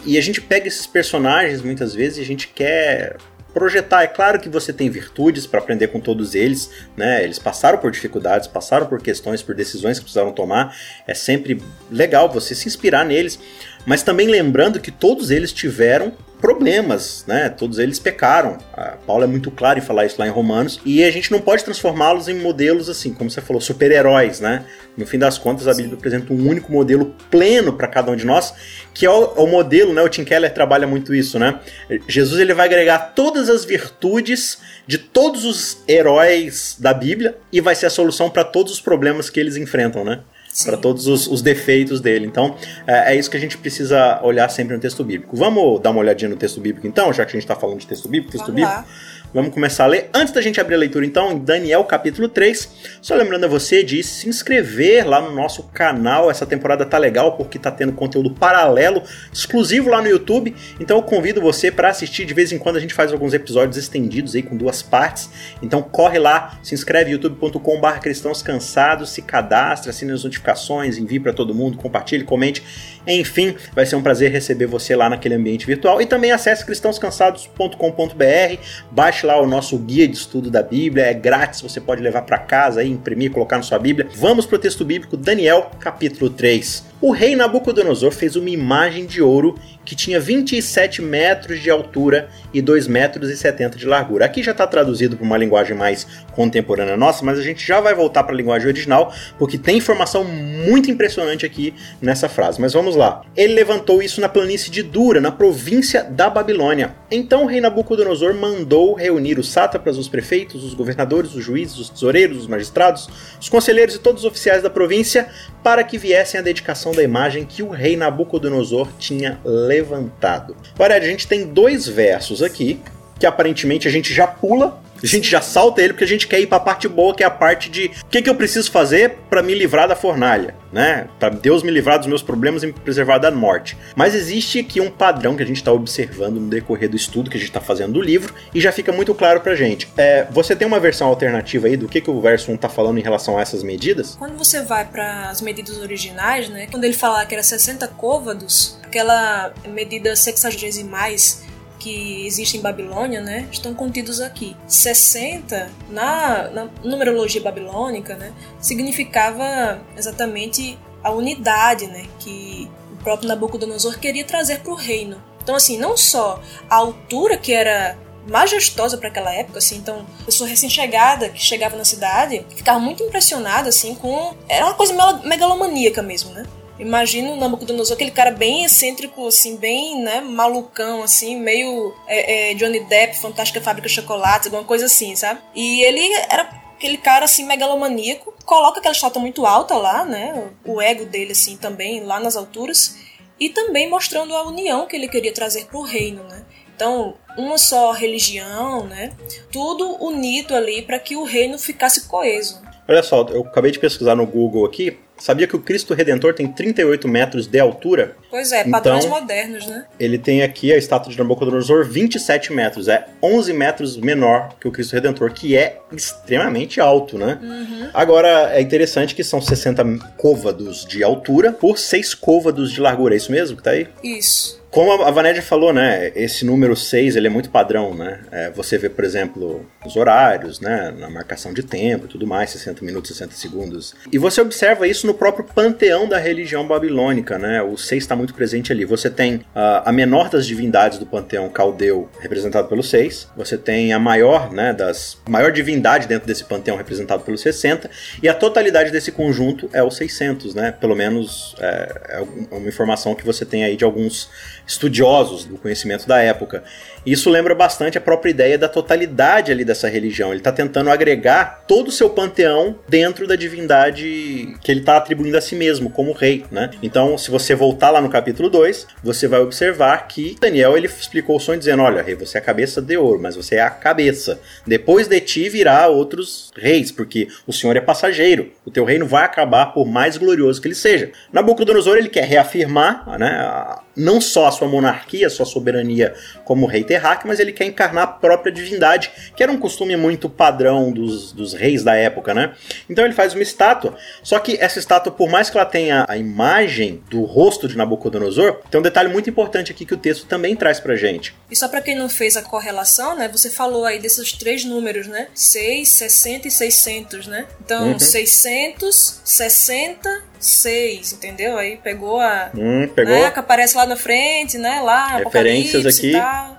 E 0.05 0.17
a 0.17 0.21
gente 0.21 0.41
pega 0.41 0.67
esses 0.67 0.85
personagens 0.85 1.61
muitas 1.61 1.95
vezes 1.95 2.19
e 2.19 2.21
a 2.21 2.25
gente 2.25 2.47
quer 2.49 3.17
projetar. 3.53 4.03
É 4.03 4.07
claro 4.07 4.39
que 4.39 4.49
você 4.49 4.71
tem 4.71 4.89
virtudes 4.89 5.45
para 5.45 5.59
aprender 5.59 5.87
com 5.87 5.99
todos 5.99 6.35
eles, 6.35 6.69
né? 6.95 7.23
Eles 7.23 7.39
passaram 7.39 7.77
por 7.77 7.91
dificuldades, 7.91 8.47
passaram 8.47 8.85
por 8.87 9.01
questões, 9.01 9.41
por 9.41 9.55
decisões 9.55 9.97
que 9.97 10.05
precisaram 10.05 10.31
tomar. 10.31 10.75
É 11.07 11.13
sempre 11.13 11.61
legal 11.91 12.29
você 12.31 12.53
se 12.53 12.67
inspirar 12.67 13.05
neles, 13.05 13.39
mas 13.85 14.03
também 14.03 14.27
lembrando 14.27 14.79
que 14.79 14.91
todos 14.91 15.31
eles 15.31 15.51
tiveram 15.51 16.13
problemas, 16.39 17.25
né? 17.27 17.49
Todos 17.49 17.79
eles 17.79 17.99
pecaram. 17.99 18.57
A 18.73 18.97
Paulo 19.05 19.23
é 19.23 19.27
muito 19.27 19.51
claro 19.51 19.77
em 19.79 19.81
falar 19.81 20.05
isso 20.05 20.15
lá 20.17 20.27
em 20.27 20.31
Romanos. 20.31 20.79
E 20.85 21.03
a 21.03 21.11
gente 21.11 21.31
não 21.31 21.39
pode 21.39 21.63
transformá-los 21.63 22.27
em 22.27 22.33
modelos 22.33 22.89
assim, 22.89 23.13
como 23.13 23.29
você 23.29 23.41
falou, 23.41 23.61
super-heróis, 23.61 24.39
né? 24.39 24.65
No 24.97 25.05
fim 25.05 25.19
das 25.19 25.37
contas, 25.37 25.67
a 25.67 25.73
Bíblia 25.73 25.95
apresenta 25.95 26.33
um 26.33 26.47
único 26.47 26.71
modelo 26.71 27.13
pleno 27.29 27.73
para 27.73 27.87
cada 27.87 28.11
um 28.11 28.15
de 28.15 28.25
nós, 28.25 28.53
que 28.93 29.05
é 29.05 29.09
o, 29.09 29.25
o, 29.33 29.47
modelo, 29.47 29.93
né? 29.93 30.01
O 30.01 30.09
Tim 30.09 30.23
Keller 30.23 30.53
trabalha 30.53 30.87
muito 30.87 31.13
isso, 31.13 31.37
né? 31.37 31.59
Jesus 32.07 32.39
ele 32.39 32.53
vai 32.53 32.65
agregar 32.65 33.13
todas 33.13 33.49
as 33.49 33.65
virtudes 33.65 34.57
de 34.87 34.97
todos 34.97 35.45
os 35.45 35.83
heróis 35.87 36.77
da 36.79 36.93
Bíblia 36.93 37.37
e 37.51 37.61
vai 37.61 37.75
ser 37.75 37.85
a 37.85 37.89
solução 37.89 38.29
para 38.29 38.43
todos 38.43 38.73
os 38.73 38.81
problemas 38.81 39.29
que 39.29 39.39
eles 39.39 39.57
enfrentam, 39.57 40.03
né? 40.03 40.21
Para 40.63 40.77
todos 40.77 41.07
os, 41.07 41.27
os, 41.27 41.41
defeitos 41.41 42.01
dele. 42.01 42.25
Então, 42.25 42.55
é, 42.87 43.13
é, 43.13 43.19
isso 43.19 43.29
que 43.29 43.37
a 43.37 43.39
gente 43.39 43.57
precisa 43.57 44.19
olhar 44.23 44.49
sempre 44.49 44.75
no 44.75 44.81
texto 44.81 45.03
bíblico. 45.03 45.35
Vamos 45.35 45.81
dar 45.81 45.91
uma 45.91 45.99
olhadinha 45.99 46.29
no 46.29 46.35
texto 46.35 46.59
bíblico, 46.59 46.87
então, 46.87 47.13
já 47.13 47.23
que 47.25 47.29
a 47.29 47.33
gente 47.33 47.43
está 47.43 47.55
falando 47.55 47.79
de 47.79 47.87
texto 47.87 48.07
bíblico, 48.09 48.31
texto 48.31 48.47
Vamos 48.47 48.61
bíblico. 48.61 48.77
Lá. 48.77 48.85
Vamos 49.31 49.53
começar 49.53 49.83
a 49.83 49.87
ler. 49.87 50.09
Antes 50.11 50.33
da 50.33 50.41
gente 50.41 50.59
abrir 50.59 50.73
a 50.73 50.79
leitura, 50.79 51.05
então, 51.05 51.31
em 51.31 51.37
Daniel 51.37 51.83
capítulo 51.83 52.27
3. 52.27 52.97
Só 52.99 53.13
lembrando 53.13 53.43
a 53.43 53.47
você 53.47 53.83
de 53.83 54.01
se 54.01 54.27
inscrever 54.27 55.07
lá 55.07 55.21
no 55.21 55.31
nosso 55.31 55.63
canal. 55.63 56.31
Essa 56.31 56.47
temporada 56.47 56.83
tá 56.83 56.97
legal 56.97 57.37
porque 57.37 57.59
tá 57.59 57.69
tendo 57.69 57.93
conteúdo 57.93 58.31
paralelo, 58.31 59.03
exclusivo 59.31 59.87
lá 59.87 60.01
no 60.01 60.07
YouTube. 60.07 60.55
Então 60.79 60.97
eu 60.97 61.03
convido 61.03 61.39
você 61.39 61.71
para 61.71 61.89
assistir. 61.89 62.25
De 62.25 62.33
vez 62.33 62.51
em 62.51 62.57
quando 62.57 62.77
a 62.77 62.79
gente 62.79 62.93
faz 62.93 63.13
alguns 63.13 63.35
episódios 63.35 63.77
estendidos 63.77 64.33
aí 64.33 64.41
com 64.41 64.57
duas 64.57 64.81
partes. 64.81 65.29
Então 65.61 65.83
corre 65.83 66.17
lá, 66.17 66.59
se 66.63 66.73
inscreve 66.73 67.11
youtube.com/barra 67.11 67.99
cristãos 67.99 68.41
cansados, 68.41 69.11
se 69.11 69.21
cadastra, 69.21 69.91
assine 69.91 70.11
as 70.11 70.23
notificações, 70.23 70.97
envie 70.97 71.19
para 71.19 71.33
todo 71.33 71.53
mundo, 71.53 71.77
compartilhe, 71.77 72.23
comente. 72.23 72.63
Enfim, 73.05 73.55
vai 73.73 73.85
ser 73.85 73.95
um 73.95 74.01
prazer 74.01 74.31
receber 74.31 74.65
você 74.65 74.95
lá 74.95 75.07
naquele 75.07 75.35
ambiente 75.35 75.67
virtual. 75.67 76.01
E 76.01 76.07
também 76.07 76.31
acesse 76.31 76.65
cristãoscansados.com.br, 76.65 78.57
baixe 78.91 79.18
lá 79.25 79.39
o 79.41 79.47
nosso 79.47 79.77
guia 79.77 80.07
de 80.07 80.15
estudo 80.15 80.49
da 80.49 80.61
Bíblia, 80.61 81.05
é 81.05 81.13
grátis, 81.13 81.61
você 81.61 81.79
pode 81.79 82.01
levar 82.01 82.23
para 82.23 82.37
casa, 82.37 82.83
imprimir, 82.83 83.31
colocar 83.31 83.57
na 83.57 83.63
sua 83.63 83.79
Bíblia. 83.79 84.07
Vamos 84.15 84.45
para 84.45 84.55
o 84.55 84.59
texto 84.59 84.83
bíblico, 84.83 85.15
Daniel, 85.15 85.71
capítulo 85.79 86.29
3. 86.29 86.88
O 87.01 87.11
rei 87.11 87.33
Nabucodonosor 87.33 88.11
fez 88.11 88.35
uma 88.35 88.49
imagem 88.49 89.05
de 89.05 89.21
ouro 89.21 89.55
que 89.85 89.95
tinha 89.95 90.19
27 90.19 91.01
metros 91.01 91.61
de 91.61 91.69
altura 91.69 92.29
e 92.53 92.61
2 92.61 92.87
metros 92.87 93.29
e 93.29 93.37
70 93.37 93.77
de 93.77 93.87
largura. 93.87 94.25
Aqui 94.25 94.43
já 94.43 94.51
está 94.51 94.67
traduzido 94.67 95.15
para 95.15 95.25
uma 95.25 95.37
linguagem 95.37 95.75
mais 95.75 96.05
contemporânea 96.33 96.97
nossa, 96.97 97.23
mas 97.23 97.39
a 97.39 97.41
gente 97.41 97.65
já 97.65 97.79
vai 97.79 97.95
voltar 97.95 98.23
para 98.23 98.33
a 98.33 98.37
linguagem 98.37 98.67
original, 98.67 99.13
porque 99.37 99.57
tem 99.57 99.77
informação 99.77 100.25
muito 100.25 100.91
impressionante 100.91 101.45
aqui 101.45 101.73
nessa 102.01 102.27
frase. 102.27 102.59
Mas 102.59 102.73
vamos 102.73 102.97
lá. 102.97 103.21
Ele 103.35 103.53
levantou 103.53 104.03
isso 104.03 104.19
na 104.19 104.27
planície 104.27 104.69
de 104.69 104.83
Dura, 104.83 105.21
na 105.21 105.31
província 105.31 106.03
da 106.03 106.29
Babilônia. 106.29 106.95
Então 107.09 107.43
o 107.43 107.47
rei 107.47 107.61
Nabucodonosor 107.61 108.35
mandou 108.35 108.93
reunir 108.93 109.39
os 109.39 109.49
sátrapas, 109.49 109.97
os 109.97 110.09
prefeitos, 110.09 110.65
os 110.65 110.73
governadores, 110.73 111.33
os 111.33 111.43
juízes, 111.43 111.77
os 111.77 111.89
tesoureiros, 111.89 112.39
os 112.39 112.47
magistrados, 112.47 113.09
os 113.39 113.47
conselheiros 113.47 113.95
e 113.95 113.99
todos 113.99 114.23
os 114.23 114.29
oficiais 114.29 114.61
da 114.61 114.69
província 114.69 115.29
para 115.63 115.81
que 115.81 115.97
viessem 115.97 116.39
à 116.39 116.43
dedicação 116.43 116.88
da 116.91 117.03
imagem 117.03 117.45
que 117.45 117.63
o 117.63 117.69
rei 117.69 117.95
Nabucodonosor 117.95 118.89
tinha 118.97 119.39
levantado. 119.43 120.55
Olha, 120.77 120.95
a 120.95 120.99
gente 120.99 121.27
tem 121.27 121.45
dois 121.45 121.87
versos 121.87 122.41
aqui 122.41 122.79
que 123.19 123.25
aparentemente 123.25 123.87
a 123.87 123.91
gente 123.91 124.13
já 124.13 124.25
pula 124.25 124.81
a 125.01 125.07
gente 125.07 125.29
já 125.29 125.41
salta 125.41 125.81
ele 125.81 125.93
porque 125.93 126.03
a 126.03 126.07
gente 126.07 126.27
quer 126.27 126.39
ir 126.39 126.47
para 126.47 126.57
a 126.57 126.61
parte 126.61 126.87
boa, 126.87 127.15
que 127.15 127.23
é 127.23 127.25
a 127.25 127.31
parte 127.31 127.69
de 127.69 127.91
o 128.03 128.07
que, 128.07 128.21
que 128.21 128.29
eu 128.29 128.35
preciso 128.35 128.71
fazer 128.71 129.17
para 129.29 129.41
me 129.41 129.53
livrar 129.53 129.87
da 129.87 129.95
fornalha, 129.95 130.55
né? 130.71 131.07
Para 131.19 131.29
Deus 131.29 131.63
me 131.63 131.71
livrar 131.71 131.97
dos 131.97 132.07
meus 132.07 132.21
problemas 132.21 132.63
e 132.63 132.67
me 132.67 132.73
preservar 132.73 133.17
da 133.17 133.31
morte. 133.31 133.77
Mas 133.95 134.15
existe 134.15 134.59
aqui 134.59 134.81
um 134.81 134.89
padrão 134.89 135.35
que 135.35 135.43
a 135.43 135.45
gente 135.45 135.57
está 135.57 135.71
observando 135.71 136.39
no 136.39 136.49
decorrer 136.49 136.89
do 136.89 136.95
estudo 136.95 137.29
que 137.29 137.37
a 137.37 137.39
gente 137.39 137.49
está 137.49 137.61
fazendo 137.61 137.93
do 137.93 138.01
livro 138.01 138.33
e 138.53 138.59
já 138.59 138.71
fica 138.71 138.91
muito 138.91 139.13
claro 139.13 139.41
pra 139.41 139.55
gente. 139.55 139.87
É, 139.97 140.27
você 140.31 140.55
tem 140.55 140.67
uma 140.67 140.79
versão 140.79 141.07
alternativa 141.07 141.67
aí 141.67 141.77
do 141.77 141.87
que, 141.87 142.01
que 142.01 142.09
o 142.09 142.21
verso 142.21 142.51
1 142.51 142.55
está 142.55 142.69
falando 142.69 142.97
em 142.97 143.03
relação 143.03 143.37
a 143.37 143.41
essas 143.41 143.63
medidas? 143.63 144.15
Quando 144.17 144.37
você 144.37 144.61
vai 144.61 144.85
para 144.85 145.29
as 145.29 145.41
medidas 145.41 145.77
originais, 145.79 146.49
né? 146.49 146.67
Quando 146.69 146.83
ele 146.83 146.93
fala 146.93 147.25
que 147.25 147.33
era 147.33 147.43
60 147.43 147.87
côvados, 147.89 148.77
aquela 148.83 149.53
medida 149.67 150.15
sexagesimais 150.15 151.43
que 151.79 152.25
existe 152.27 152.57
em 152.57 152.61
Babilônia, 152.61 153.21
né, 153.21 153.47
estão 153.51 153.73
contidos 153.73 154.19
aqui. 154.19 154.55
60, 154.67 155.69
na, 155.89 156.49
na 156.49 156.69
numerologia 156.83 157.41
babilônica, 157.41 158.15
né, 158.15 158.33
significava 158.59 159.81
exatamente 159.97 160.77
a 161.03 161.11
unidade 161.11 161.87
né, 161.87 162.05
que 162.19 162.69
o 162.93 163.03
próprio 163.03 163.27
Nabucodonosor 163.29 163.97
queria 163.97 164.25
trazer 164.25 164.59
para 164.59 164.71
o 164.71 164.75
reino. 164.75 165.21
Então, 165.41 165.55
assim, 165.55 165.77
não 165.77 165.95
só 165.95 166.41
a 166.69 166.75
altura 166.75 167.37
que 167.37 167.53
era 167.53 167.97
majestosa 168.27 168.97
para 168.97 169.07
aquela 169.07 169.33
época, 169.33 169.57
assim, 169.57 169.77
então, 169.77 170.05
pessoa 170.25 170.47
recém-chegada 170.47 171.29
que 171.29 171.41
chegava 171.41 171.75
na 171.75 171.85
cidade 171.85 172.45
ficava 172.55 172.79
muito 172.79 173.01
impressionada, 173.01 173.69
assim, 173.69 173.95
com. 173.95 174.35
Era 174.47 174.65
uma 174.65 174.75
coisa 174.75 174.93
megalomaníaca 175.23 176.01
mesmo, 176.03 176.31
né? 176.31 176.45
Imagina 176.79 177.31
o 177.31 177.35
Nabucodonosor, 177.35 177.95
aquele 177.95 178.11
cara 178.11 178.31
bem 178.31 178.63
excêntrico, 178.63 179.27
assim, 179.27 179.57
bem, 179.57 180.01
né, 180.01 180.21
malucão, 180.21 181.03
assim, 181.03 181.37
meio 181.37 181.93
é, 182.07 182.51
é, 182.51 182.53
Johnny 182.53 182.79
Depp, 182.79 183.19
Fantástica 183.19 183.61
Fábrica 183.61 183.89
de 183.89 183.93
Chocolates, 183.93 184.47
alguma 184.47 184.63
coisa 184.63 184.85
assim, 184.85 185.13
sabe? 185.15 185.41
E 185.53 185.83
ele 185.83 186.01
era 186.29 186.43
aquele 186.77 186.97
cara, 186.97 187.25
assim, 187.25 187.43
megalomaníaco, 187.45 188.33
coloca 188.45 188.79
aquela 188.79 188.95
estátua 188.95 189.21
muito 189.21 189.45
alta 189.45 189.75
lá, 189.75 190.05
né, 190.05 190.51
o 190.65 190.81
ego 190.81 191.05
dele, 191.05 191.33
assim, 191.33 191.57
também, 191.57 192.01
lá 192.01 192.17
nas 192.17 192.37
alturas, 192.37 192.95
e 193.37 193.49
também 193.49 193.89
mostrando 193.89 194.33
a 194.33 194.47
união 194.47 194.85
que 194.85 194.95
ele 194.95 195.07
queria 195.07 195.33
trazer 195.33 195.65
pro 195.65 195.81
reino, 195.81 196.23
né? 196.23 196.45
Então, 196.75 197.15
uma 197.37 197.57
só 197.57 197.91
religião, 197.91 198.85
né? 198.85 199.11
Tudo 199.51 200.01
unido 200.01 200.55
ali 200.55 200.81
para 200.81 200.97
que 200.97 201.15
o 201.15 201.23
reino 201.23 201.59
ficasse 201.59 202.07
coeso. 202.07 202.61
Olha 202.87 203.03
só, 203.03 203.21
eu 203.29 203.41
acabei 203.41 203.71
de 203.71 203.79
pesquisar 203.79 204.15
no 204.15 204.25
Google 204.25 204.65
aqui. 204.65 204.97
Sabia 205.19 205.47
que 205.47 205.55
o 205.55 205.59
Cristo 205.59 205.93
Redentor 205.93 206.33
tem 206.33 206.47
38 206.47 207.07
metros 207.07 207.47
de 207.47 207.59
altura? 207.59 208.15
Pois 208.29 208.51
é, 208.51 208.63
padrões 208.63 209.05
então, 209.05 209.19
modernos, 209.19 209.67
né? 209.67 209.85
Ele 209.99 210.17
tem 210.17 210.41
aqui 210.41 210.71
a 210.73 210.77
estátua 210.77 211.11
de 211.11 211.17
Nabucodonosor 211.17 211.85
27 211.85 212.53
metros, 212.53 212.87
é 212.87 213.05
11 213.21 213.53
metros 213.53 213.97
menor 213.97 214.55
que 214.59 214.67
o 214.67 214.71
Cristo 214.71 214.93
Redentor, 214.93 215.31
que 215.31 215.57
é 215.57 215.79
extremamente 215.91 216.79
alto, 216.79 217.17
né? 217.17 217.37
Uhum. 217.41 217.89
Agora, 217.93 218.51
é 218.53 218.61
interessante 218.61 219.13
que 219.13 219.23
são 219.23 219.41
60 219.41 219.83
côvados 220.17 220.85
de 220.85 221.03
altura 221.03 221.51
por 221.51 221.77
6 221.77 222.13
côvados 222.13 222.71
de 222.71 222.79
largura, 222.79 223.13
é 223.13 223.17
isso 223.17 223.31
mesmo 223.31 223.57
que 223.57 223.63
tá 223.63 223.71
aí? 223.71 223.87
Isso. 224.03 224.58
Como 224.71 224.91
a 225.01 225.09
Vanédia 225.09 225.41
falou, 225.41 225.73
né, 225.73 226.11
esse 226.15 226.45
número 226.45 226.75
6 226.75 227.15
ele 227.15 227.25
é 227.25 227.29
muito 227.29 227.49
padrão, 227.49 227.95
né? 227.95 228.19
É, 228.31 228.49
você 228.51 228.77
vê, 228.77 228.87
por 228.87 229.03
exemplo, 229.03 229.65
os 229.83 229.95
horários, 229.95 230.59
né, 230.59 230.93
na 230.95 231.09
marcação 231.09 231.51
de 231.51 231.63
tempo 231.63 232.05
e 232.05 232.07
tudo 232.07 232.27
mais, 232.27 232.51
60 232.51 232.85
minutos, 232.85 233.09
60 233.09 233.33
segundos. 233.33 233.95
E 234.11 234.19
você 234.19 234.39
observa 234.41 234.87
isso 234.87 235.07
no 235.07 235.13
próprio 235.15 235.43
panteão 235.43 236.07
da 236.07 236.19
religião 236.19 236.67
babilônica, 236.67 237.39
né? 237.39 237.63
O 237.63 237.77
6 237.77 238.03
está 238.03 238.15
muito 238.15 238.35
presente 238.35 238.71
ali. 238.71 238.85
Você 238.85 239.09
tem 239.09 239.37
uh, 239.37 239.81
a 239.85 239.91
menor 239.91 240.29
das 240.29 240.45
divindades 240.45 240.99
do 240.99 241.05
panteão 241.05 241.49
caldeu, 241.49 242.07
representado 242.19 242.67
pelo 242.67 242.83
6. 242.83 243.29
Você 243.35 243.57
tem 243.57 243.91
a 243.91 243.97
maior, 243.97 244.51
né, 244.51 244.71
das 244.71 245.17
maior 245.27 245.51
divindade 245.51 246.07
dentro 246.07 246.27
desse 246.27 246.43
panteão 246.43 246.77
representado 246.77 247.23
pelo 247.23 247.37
60, 247.37 247.89
e 248.21 248.29
a 248.29 248.35
totalidade 248.35 248.91
desse 248.91 249.11
conjunto 249.11 249.67
é 249.73 249.81
o 249.81 249.89
600, 249.89 250.53
né? 250.53 250.71
Pelo 250.71 250.95
menos 250.95 251.55
é, 251.59 252.19
é 252.19 252.55
uma 252.55 252.67
informação 252.67 253.15
que 253.15 253.25
você 253.25 253.43
tem 253.43 253.63
aí 253.63 253.75
de 253.75 253.83
alguns 253.83 254.29
estudiosos 254.69 255.45
do 255.45 255.57
conhecimento 255.57 256.07
da 256.07 256.21
época. 256.21 256.63
Isso 257.05 257.29
lembra 257.29 257.55
bastante 257.55 257.97
a 257.97 258.01
própria 258.01 258.31
ideia 258.31 258.57
da 258.57 258.67
totalidade 258.67 259.51
ali 259.51 259.63
dessa 259.63 259.87
religião. 259.87 260.29
Ele 260.29 260.39
está 260.39 260.51
tentando 260.51 260.89
agregar 260.89 261.63
todo 261.67 261.87
o 261.87 261.91
seu 261.91 262.09
panteão 262.09 262.77
dentro 262.87 263.27
da 263.27 263.35
divindade 263.35 264.55
que 264.61 264.71
ele 264.71 264.81
está 264.81 264.97
atribuindo 264.97 265.37
a 265.37 265.41
si 265.41 265.55
mesmo, 265.55 265.89
como 265.89 266.11
rei, 266.11 266.45
né? 266.51 266.69
Então, 266.81 267.17
se 267.17 267.31
você 267.31 267.55
voltar 267.55 267.89
lá 267.89 268.01
no 268.01 268.09
capítulo 268.09 268.49
2, 268.49 268.87
você 269.03 269.27
vai 269.27 269.39
observar 269.39 270.07
que 270.07 270.35
Daniel 270.39 270.77
ele 270.77 270.87
explicou 270.87 271.37
o 271.37 271.39
sonho 271.39 271.59
dizendo: 271.59 271.83
Olha, 271.83 272.01
rei, 272.01 272.15
você 272.15 272.37
é 272.37 272.41
a 272.41 272.43
cabeça 272.43 272.81
de 272.81 272.97
ouro, 272.97 273.19
mas 273.21 273.35
você 273.35 273.55
é 273.55 273.61
a 273.61 273.69
cabeça. 273.69 274.39
Depois 274.65 275.07
de 275.07 275.19
ti 275.21 275.49
virá 275.49 275.87
outros 275.87 276.51
reis, 276.55 276.91
porque 276.91 277.27
o 277.47 277.53
senhor 277.53 277.75
é 277.75 277.81
passageiro. 277.81 278.51
O 278.65 278.71
teu 278.71 278.85
reino 278.85 279.05
vai 279.05 279.23
acabar 279.23 279.67
por 279.67 279.85
mais 279.85 280.17
glorioso 280.17 280.61
que 280.61 280.67
ele 280.67 280.75
seja. 280.75 281.11
Nabucodonosor 281.31 281.97
ele 281.97 282.09
quer 282.09 282.25
reafirmar, 282.25 283.17
né? 283.17 283.79
não 283.99 284.21
só 284.21 284.47
a 284.47 284.51
sua 284.51 284.67
monarquia, 284.67 285.27
a 285.27 285.29
sua 285.29 285.45
soberania 285.45 286.13
como 286.45 286.65
rei 286.65 286.83
mas 287.27 287.39
ele 287.39 287.51
quer 287.51 287.65
encarnar 287.65 288.03
a 288.03 288.07
própria 288.07 288.51
divindade, 288.51 289.11
que 289.35 289.43
era 289.43 289.51
um 289.51 289.57
costume 289.57 289.95
muito 289.95 290.29
padrão 290.29 290.91
dos, 290.91 291.31
dos 291.31 291.53
reis 291.53 291.83
da 291.83 291.95
época, 291.95 292.33
né? 292.33 292.53
Então 292.89 293.05
ele 293.05 293.13
faz 293.13 293.33
uma 293.33 293.43
estátua, 293.43 293.95
só 294.21 294.39
que 294.39 294.57
essa 294.59 294.79
estátua, 294.79 295.11
por 295.11 295.29
mais 295.29 295.49
que 295.49 295.57
ela 295.57 295.65
tenha 295.65 296.05
a 296.07 296.17
imagem 296.17 297.01
do 297.09 297.23
rosto 297.23 297.67
de 297.67 297.77
Nabucodonosor, 297.77 298.59
tem 298.69 298.79
um 298.79 298.83
detalhe 298.83 299.09
muito 299.09 299.29
importante 299.29 299.71
aqui 299.71 299.85
que 299.85 299.93
o 299.93 299.97
texto 299.97 300.25
também 300.25 300.55
traz 300.55 300.79
pra 300.79 300.95
gente. 300.95 301.35
E 301.49 301.55
só 301.55 301.67
para 301.67 301.81
quem 301.81 301.95
não 301.95 302.09
fez 302.09 302.37
a 302.37 302.41
correlação, 302.41 303.15
né? 303.15 303.27
Você 303.29 303.49
falou 303.49 303.85
aí 303.85 303.99
desses 303.99 304.33
três 304.33 304.65
números, 304.65 305.07
né? 305.07 305.27
6, 305.33 305.89
60 305.89 306.47
e 306.47 306.51
600, 306.51 307.27
né? 307.27 307.45
Então, 307.63 307.91
uhum. 307.91 307.99
660 307.99 310.28
6, 310.39 311.13
entendeu? 311.13 311.57
Aí 311.57 311.77
pegou 311.77 312.19
a. 312.19 312.49
Hum, 312.55 312.87
pegou. 312.87 313.13
Né, 313.13 313.29
que 313.29 313.39
aparece 313.39 313.75
lá 313.75 313.85
na 313.85 313.95
frente, 313.95 314.57
né? 314.57 314.79
Lá, 314.81 315.17
Referências 315.17 315.85
aqui. 315.85 316.13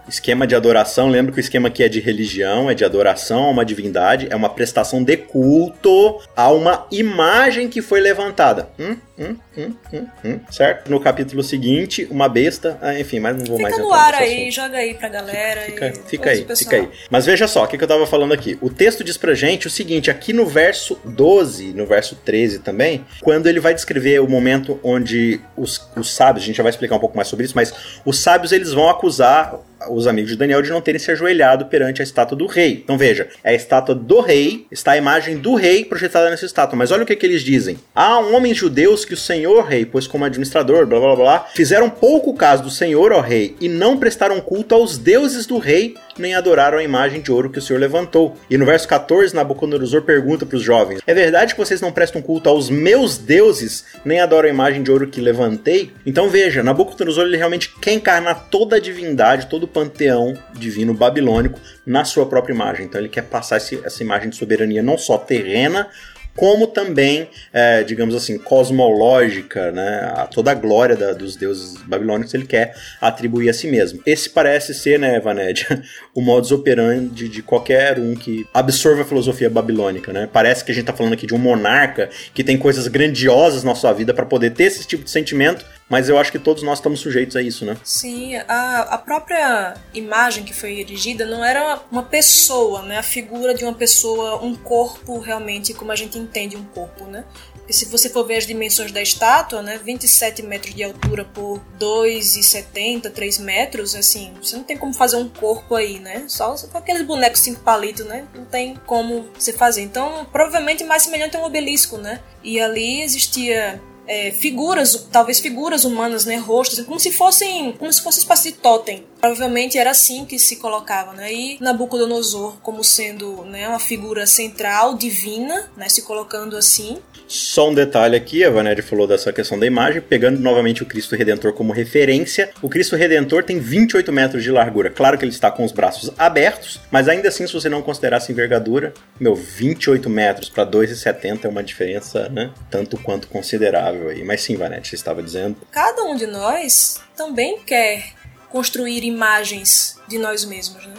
Esquema 0.08 0.46
de 0.46 0.54
adoração. 0.54 1.08
Lembra 1.08 1.32
que 1.32 1.38
o 1.38 1.40
esquema 1.40 1.68
aqui 1.68 1.82
é 1.82 1.88
de 1.88 2.00
religião, 2.00 2.70
é 2.70 2.74
de 2.74 2.84
adoração 2.84 3.44
a 3.44 3.50
uma 3.50 3.64
divindade, 3.64 4.26
é 4.30 4.36
uma 4.36 4.48
prestação 4.48 5.02
de 5.02 5.16
culto 5.16 6.20
a 6.36 6.50
uma 6.50 6.86
imagem 6.90 7.68
que 7.68 7.80
foi 7.80 8.00
levantada. 8.00 8.68
Hum, 8.78 8.96
hum, 9.18 9.36
hum, 9.56 9.74
hum, 9.92 10.06
hum 10.24 10.40
certo? 10.50 10.90
No 10.90 11.00
capítulo 11.00 11.42
seguinte, 11.42 12.06
uma 12.10 12.28
besta. 12.28 12.78
Ah, 12.82 12.98
enfim, 12.98 13.20
mas 13.20 13.36
não 13.36 13.44
vou 13.44 13.56
fica 13.56 13.70
mais 13.70 13.82
no 13.82 13.92
ar 13.92 14.14
aí, 14.14 14.48
assunto. 14.48 14.54
joga 14.54 14.78
aí 14.78 14.94
pra 14.94 15.08
galera. 15.08 15.60
Fica, 15.62 15.92
fica 16.06 16.30
aí, 16.30 16.46
fica 16.56 16.76
aí. 16.76 16.88
Mas 17.08 17.26
veja 17.26 17.46
só, 17.46 17.64
o 17.64 17.66
que, 17.66 17.78
que 17.78 17.84
eu 17.84 17.88
tava 17.88 18.06
falando 18.06 18.32
aqui. 18.32 18.58
O 18.60 18.68
texto 18.68 19.04
diz 19.04 19.16
pra 19.16 19.34
gente 19.34 19.66
o 19.66 19.70
seguinte: 19.70 20.10
aqui 20.10 20.32
no 20.32 20.46
verso 20.46 20.98
12, 21.04 21.72
no 21.72 21.86
verso 21.86 22.16
13 22.16 22.60
também, 22.60 23.04
quando 23.20 23.46
ele 23.46 23.60
vai 23.60 23.69
vai 23.70 23.74
descrever 23.74 24.20
o 24.20 24.28
momento 24.28 24.78
onde 24.82 25.40
os, 25.56 25.88
os 25.96 26.12
sábios, 26.14 26.44
a 26.44 26.46
gente 26.46 26.56
já 26.56 26.62
vai 26.62 26.70
explicar 26.70 26.96
um 26.96 27.00
pouco 27.00 27.16
mais 27.16 27.28
sobre 27.28 27.44
isso, 27.44 27.54
mas 27.54 27.72
os 28.04 28.18
sábios 28.18 28.52
eles 28.52 28.72
vão 28.72 28.88
acusar 28.88 29.54
os 29.88 30.06
amigos 30.06 30.30
de 30.30 30.36
Daniel 30.36 30.62
de 30.62 30.70
não 30.70 30.80
terem 30.80 30.98
se 30.98 31.10
ajoelhado 31.10 31.66
perante 31.66 32.00
a 32.00 32.04
estátua 32.04 32.36
do 32.36 32.46
rei. 32.46 32.80
Então 32.84 32.98
veja, 32.98 33.28
é 33.42 33.50
a 33.50 33.54
estátua 33.54 33.94
do 33.94 34.20
rei, 34.20 34.66
está 34.70 34.92
a 34.92 34.96
imagem 34.96 35.36
do 35.36 35.54
rei 35.54 35.84
projetada 35.84 36.30
nessa 36.30 36.46
estátua. 36.46 36.76
Mas 36.76 36.90
olha 36.90 37.02
o 37.02 37.06
que, 37.06 37.16
que 37.16 37.26
eles 37.26 37.42
dizem. 37.42 37.78
Há 37.94 38.18
homens 38.18 38.56
judeus 38.56 39.04
que 39.04 39.14
o 39.14 39.16
senhor 39.16 39.64
rei, 39.64 39.84
pois 39.84 40.06
como 40.06 40.24
administrador, 40.24 40.86
blá 40.86 41.00
blá 41.00 41.16
blá, 41.16 41.46
fizeram 41.54 41.88
pouco 41.88 42.34
caso 42.34 42.62
do 42.62 42.70
senhor, 42.70 43.12
ó 43.12 43.20
rei, 43.20 43.56
e 43.60 43.68
não 43.68 43.96
prestaram 43.96 44.40
culto 44.40 44.74
aos 44.74 44.98
deuses 44.98 45.46
do 45.46 45.58
rei, 45.58 45.94
nem 46.18 46.34
adoraram 46.34 46.78
a 46.78 46.82
imagem 46.82 47.20
de 47.20 47.32
ouro 47.32 47.50
que 47.50 47.58
o 47.58 47.62
senhor 47.62 47.78
levantou. 47.78 48.36
E 48.48 48.56
no 48.56 48.66
verso 48.66 48.86
14, 48.88 49.34
Nabucodonosor 49.34 50.02
pergunta 50.02 50.44
para 50.44 50.56
os 50.56 50.62
jovens: 50.62 51.00
É 51.06 51.14
verdade 51.14 51.54
que 51.54 51.60
vocês 51.60 51.80
não 51.80 51.92
prestam 51.92 52.20
culto 52.20 52.48
aos 52.48 52.68
meus 52.68 53.16
deuses, 53.16 53.84
nem 54.04 54.20
adoram 54.20 54.48
a 54.48 54.52
imagem 54.52 54.82
de 54.82 54.90
ouro 54.90 55.06
que 55.06 55.20
levantei? 55.20 55.92
Então 56.04 56.28
veja, 56.28 56.62
Nabucodonosor 56.62 57.26
ele 57.26 57.36
realmente 57.36 57.72
quer 57.80 57.92
encarnar 57.92 58.48
toda 58.50 58.76
a 58.76 58.80
divindade, 58.80 59.46
todo 59.46 59.69
panteão 59.72 60.36
divino 60.54 60.92
babilônico 60.94 61.58
na 61.86 62.04
sua 62.04 62.26
própria 62.26 62.52
imagem. 62.52 62.86
Então 62.86 63.00
ele 63.00 63.08
quer 63.08 63.22
passar 63.22 63.56
esse, 63.56 63.80
essa 63.84 64.02
imagem 64.02 64.30
de 64.30 64.36
soberania 64.36 64.82
não 64.82 64.98
só 64.98 65.16
terrena, 65.16 65.88
como 66.36 66.66
também, 66.66 67.28
é, 67.52 67.82
digamos 67.82 68.14
assim, 68.14 68.38
cosmológica, 68.38 69.70
né? 69.72 70.12
A 70.14 70.26
toda 70.26 70.50
a 70.50 70.54
glória 70.54 70.96
da, 70.96 71.12
dos 71.12 71.36
deuses 71.36 71.76
babilônicos 71.82 72.32
ele 72.32 72.46
quer 72.46 72.74
atribuir 73.00 73.50
a 73.50 73.52
si 73.52 73.66
mesmo. 73.66 74.00
Esse 74.06 74.30
parece 74.30 74.72
ser, 74.72 74.98
né, 74.98 75.18
Vanédia, 75.20 75.82
o 76.14 76.20
modus 76.20 76.52
operandi 76.52 77.28
de 77.28 77.42
qualquer 77.42 77.98
um 77.98 78.14
que 78.14 78.46
absorva 78.54 79.02
a 79.02 79.04
filosofia 79.04 79.50
babilônica, 79.50 80.12
né? 80.12 80.28
Parece 80.32 80.64
que 80.64 80.70
a 80.70 80.74
gente 80.74 80.84
está 80.84 80.92
falando 80.94 81.14
aqui 81.14 81.26
de 81.26 81.34
um 81.34 81.38
monarca 81.38 82.08
que 82.32 82.44
tem 82.44 82.56
coisas 82.56 82.86
grandiosas 82.86 83.64
na 83.64 83.74
sua 83.74 83.92
vida 83.92 84.14
para 84.14 84.24
poder 84.24 84.50
ter 84.50 84.64
esse 84.64 84.86
tipo 84.86 85.04
de 85.04 85.10
sentimento, 85.10 85.64
mas 85.90 86.08
eu 86.08 86.16
acho 86.16 86.30
que 86.30 86.38
todos 86.38 86.62
nós 86.62 86.78
estamos 86.78 87.00
sujeitos 87.00 87.34
a 87.34 87.42
isso, 87.42 87.64
né? 87.64 87.76
Sim, 87.82 88.36
a, 88.46 88.82
a 88.82 88.96
própria 88.96 89.74
imagem 89.92 90.44
que 90.44 90.54
foi 90.54 90.78
erigida 90.78 91.26
não 91.26 91.44
era 91.44 91.82
uma 91.90 92.04
pessoa, 92.04 92.82
né? 92.82 92.96
A 92.96 93.02
figura 93.02 93.52
de 93.52 93.64
uma 93.64 93.74
pessoa, 93.74 94.40
um 94.40 94.54
corpo 94.54 95.18
realmente 95.18 95.74
como 95.74 95.90
a 95.90 95.96
gente 95.96 96.16
entende 96.16 96.56
um 96.56 96.62
corpo, 96.62 97.06
né? 97.06 97.24
E 97.68 97.72
se 97.72 97.86
você 97.86 98.08
for 98.08 98.24
ver 98.24 98.36
as 98.36 98.46
dimensões 98.46 98.90
da 98.90 99.00
estátua, 99.00 99.62
né, 99.62 99.78
27 99.78 100.42
metros 100.42 100.74
de 100.74 100.82
altura 100.82 101.24
por 101.24 101.60
2,70, 101.78 103.10
3 103.12 103.38
metros, 103.38 103.94
assim, 103.94 104.32
você 104.42 104.56
não 104.56 104.64
tem 104.64 104.76
como 104.76 104.92
fazer 104.92 105.16
um 105.16 105.28
corpo 105.28 105.76
aí, 105.76 106.00
né? 106.00 106.24
Só 106.26 106.54
com 106.68 106.78
aqueles 106.78 107.02
bonecos 107.02 107.40
5 107.40 107.60
palitos, 107.62 108.06
né? 108.06 108.26
Não 108.34 108.44
tem 108.44 108.74
como 108.86 109.28
você 109.38 109.52
fazer. 109.52 109.82
Então, 109.82 110.26
provavelmente 110.32 110.82
mais 110.82 111.02
semelhante 111.02 111.36
a 111.36 111.40
um 111.40 111.44
obelisco, 111.44 111.96
né? 111.96 112.20
E 112.42 112.60
ali 112.60 113.02
existia 113.02 113.80
é, 114.10 114.32
figuras, 114.32 115.06
talvez 115.12 115.38
figuras 115.38 115.84
humanas, 115.84 116.24
né, 116.24 116.34
rostos, 116.34 116.84
como 116.84 116.98
se 116.98 117.12
fossem, 117.12 117.70
como 117.78 117.92
se 117.92 118.02
fosse 118.02 118.18
uma 118.18 118.22
espécie 118.22 118.50
de 118.50 118.58
totem. 118.58 119.06
Provavelmente 119.20 119.78
era 119.78 119.90
assim 119.92 120.24
que 120.24 120.36
se 120.36 120.56
colocava, 120.56 121.12
né? 121.12 121.32
E 121.32 121.58
Nabucodonosor 121.60 122.56
como 122.60 122.82
sendo, 122.82 123.44
né, 123.44 123.68
uma 123.68 123.78
figura 123.78 124.26
central, 124.26 124.96
divina, 124.96 125.70
né, 125.76 125.88
se 125.88 126.02
colocando 126.02 126.56
assim. 126.56 126.98
Só 127.30 127.70
um 127.70 127.74
detalhe 127.74 128.16
aqui, 128.16 128.42
a 128.42 128.50
Vanéria 128.50 128.82
falou 128.82 129.06
dessa 129.06 129.32
questão 129.32 129.56
da 129.56 129.64
imagem, 129.64 130.00
pegando 130.00 130.40
novamente 130.40 130.82
o 130.82 130.86
Cristo 130.86 131.14
Redentor 131.14 131.52
como 131.52 131.72
referência. 131.72 132.50
O 132.60 132.68
Cristo 132.68 132.96
Redentor 132.96 133.44
tem 133.44 133.60
28 133.60 134.12
metros 134.12 134.42
de 134.42 134.50
largura. 134.50 134.90
Claro 134.90 135.16
que 135.16 135.24
ele 135.24 135.30
está 135.30 135.48
com 135.48 135.64
os 135.64 135.70
braços 135.70 136.10
abertos, 136.18 136.80
mas 136.90 137.08
ainda 137.08 137.28
assim, 137.28 137.46
se 137.46 137.52
você 137.52 137.68
não 137.68 137.82
considerasse 137.82 138.32
envergadura, 138.32 138.92
meu, 139.20 139.36
28 139.36 140.10
metros 140.10 140.48
para 140.48 140.66
2,70 140.66 141.44
é 141.44 141.48
uma 141.48 141.62
diferença, 141.62 142.28
né? 142.30 142.50
Tanto 142.68 142.98
quanto 142.98 143.28
considerável 143.28 144.08
aí. 144.08 144.24
Mas 144.24 144.42
sim, 144.42 144.56
Vanette, 144.56 144.88
você 144.88 144.96
estava 144.96 145.22
dizendo. 145.22 145.56
Cada 145.70 146.02
um 146.02 146.16
de 146.16 146.26
nós 146.26 147.00
também 147.16 147.60
quer 147.60 148.06
construir 148.48 149.04
imagens 149.04 149.96
de 150.08 150.18
nós 150.18 150.44
mesmos, 150.44 150.84
né? 150.84 150.94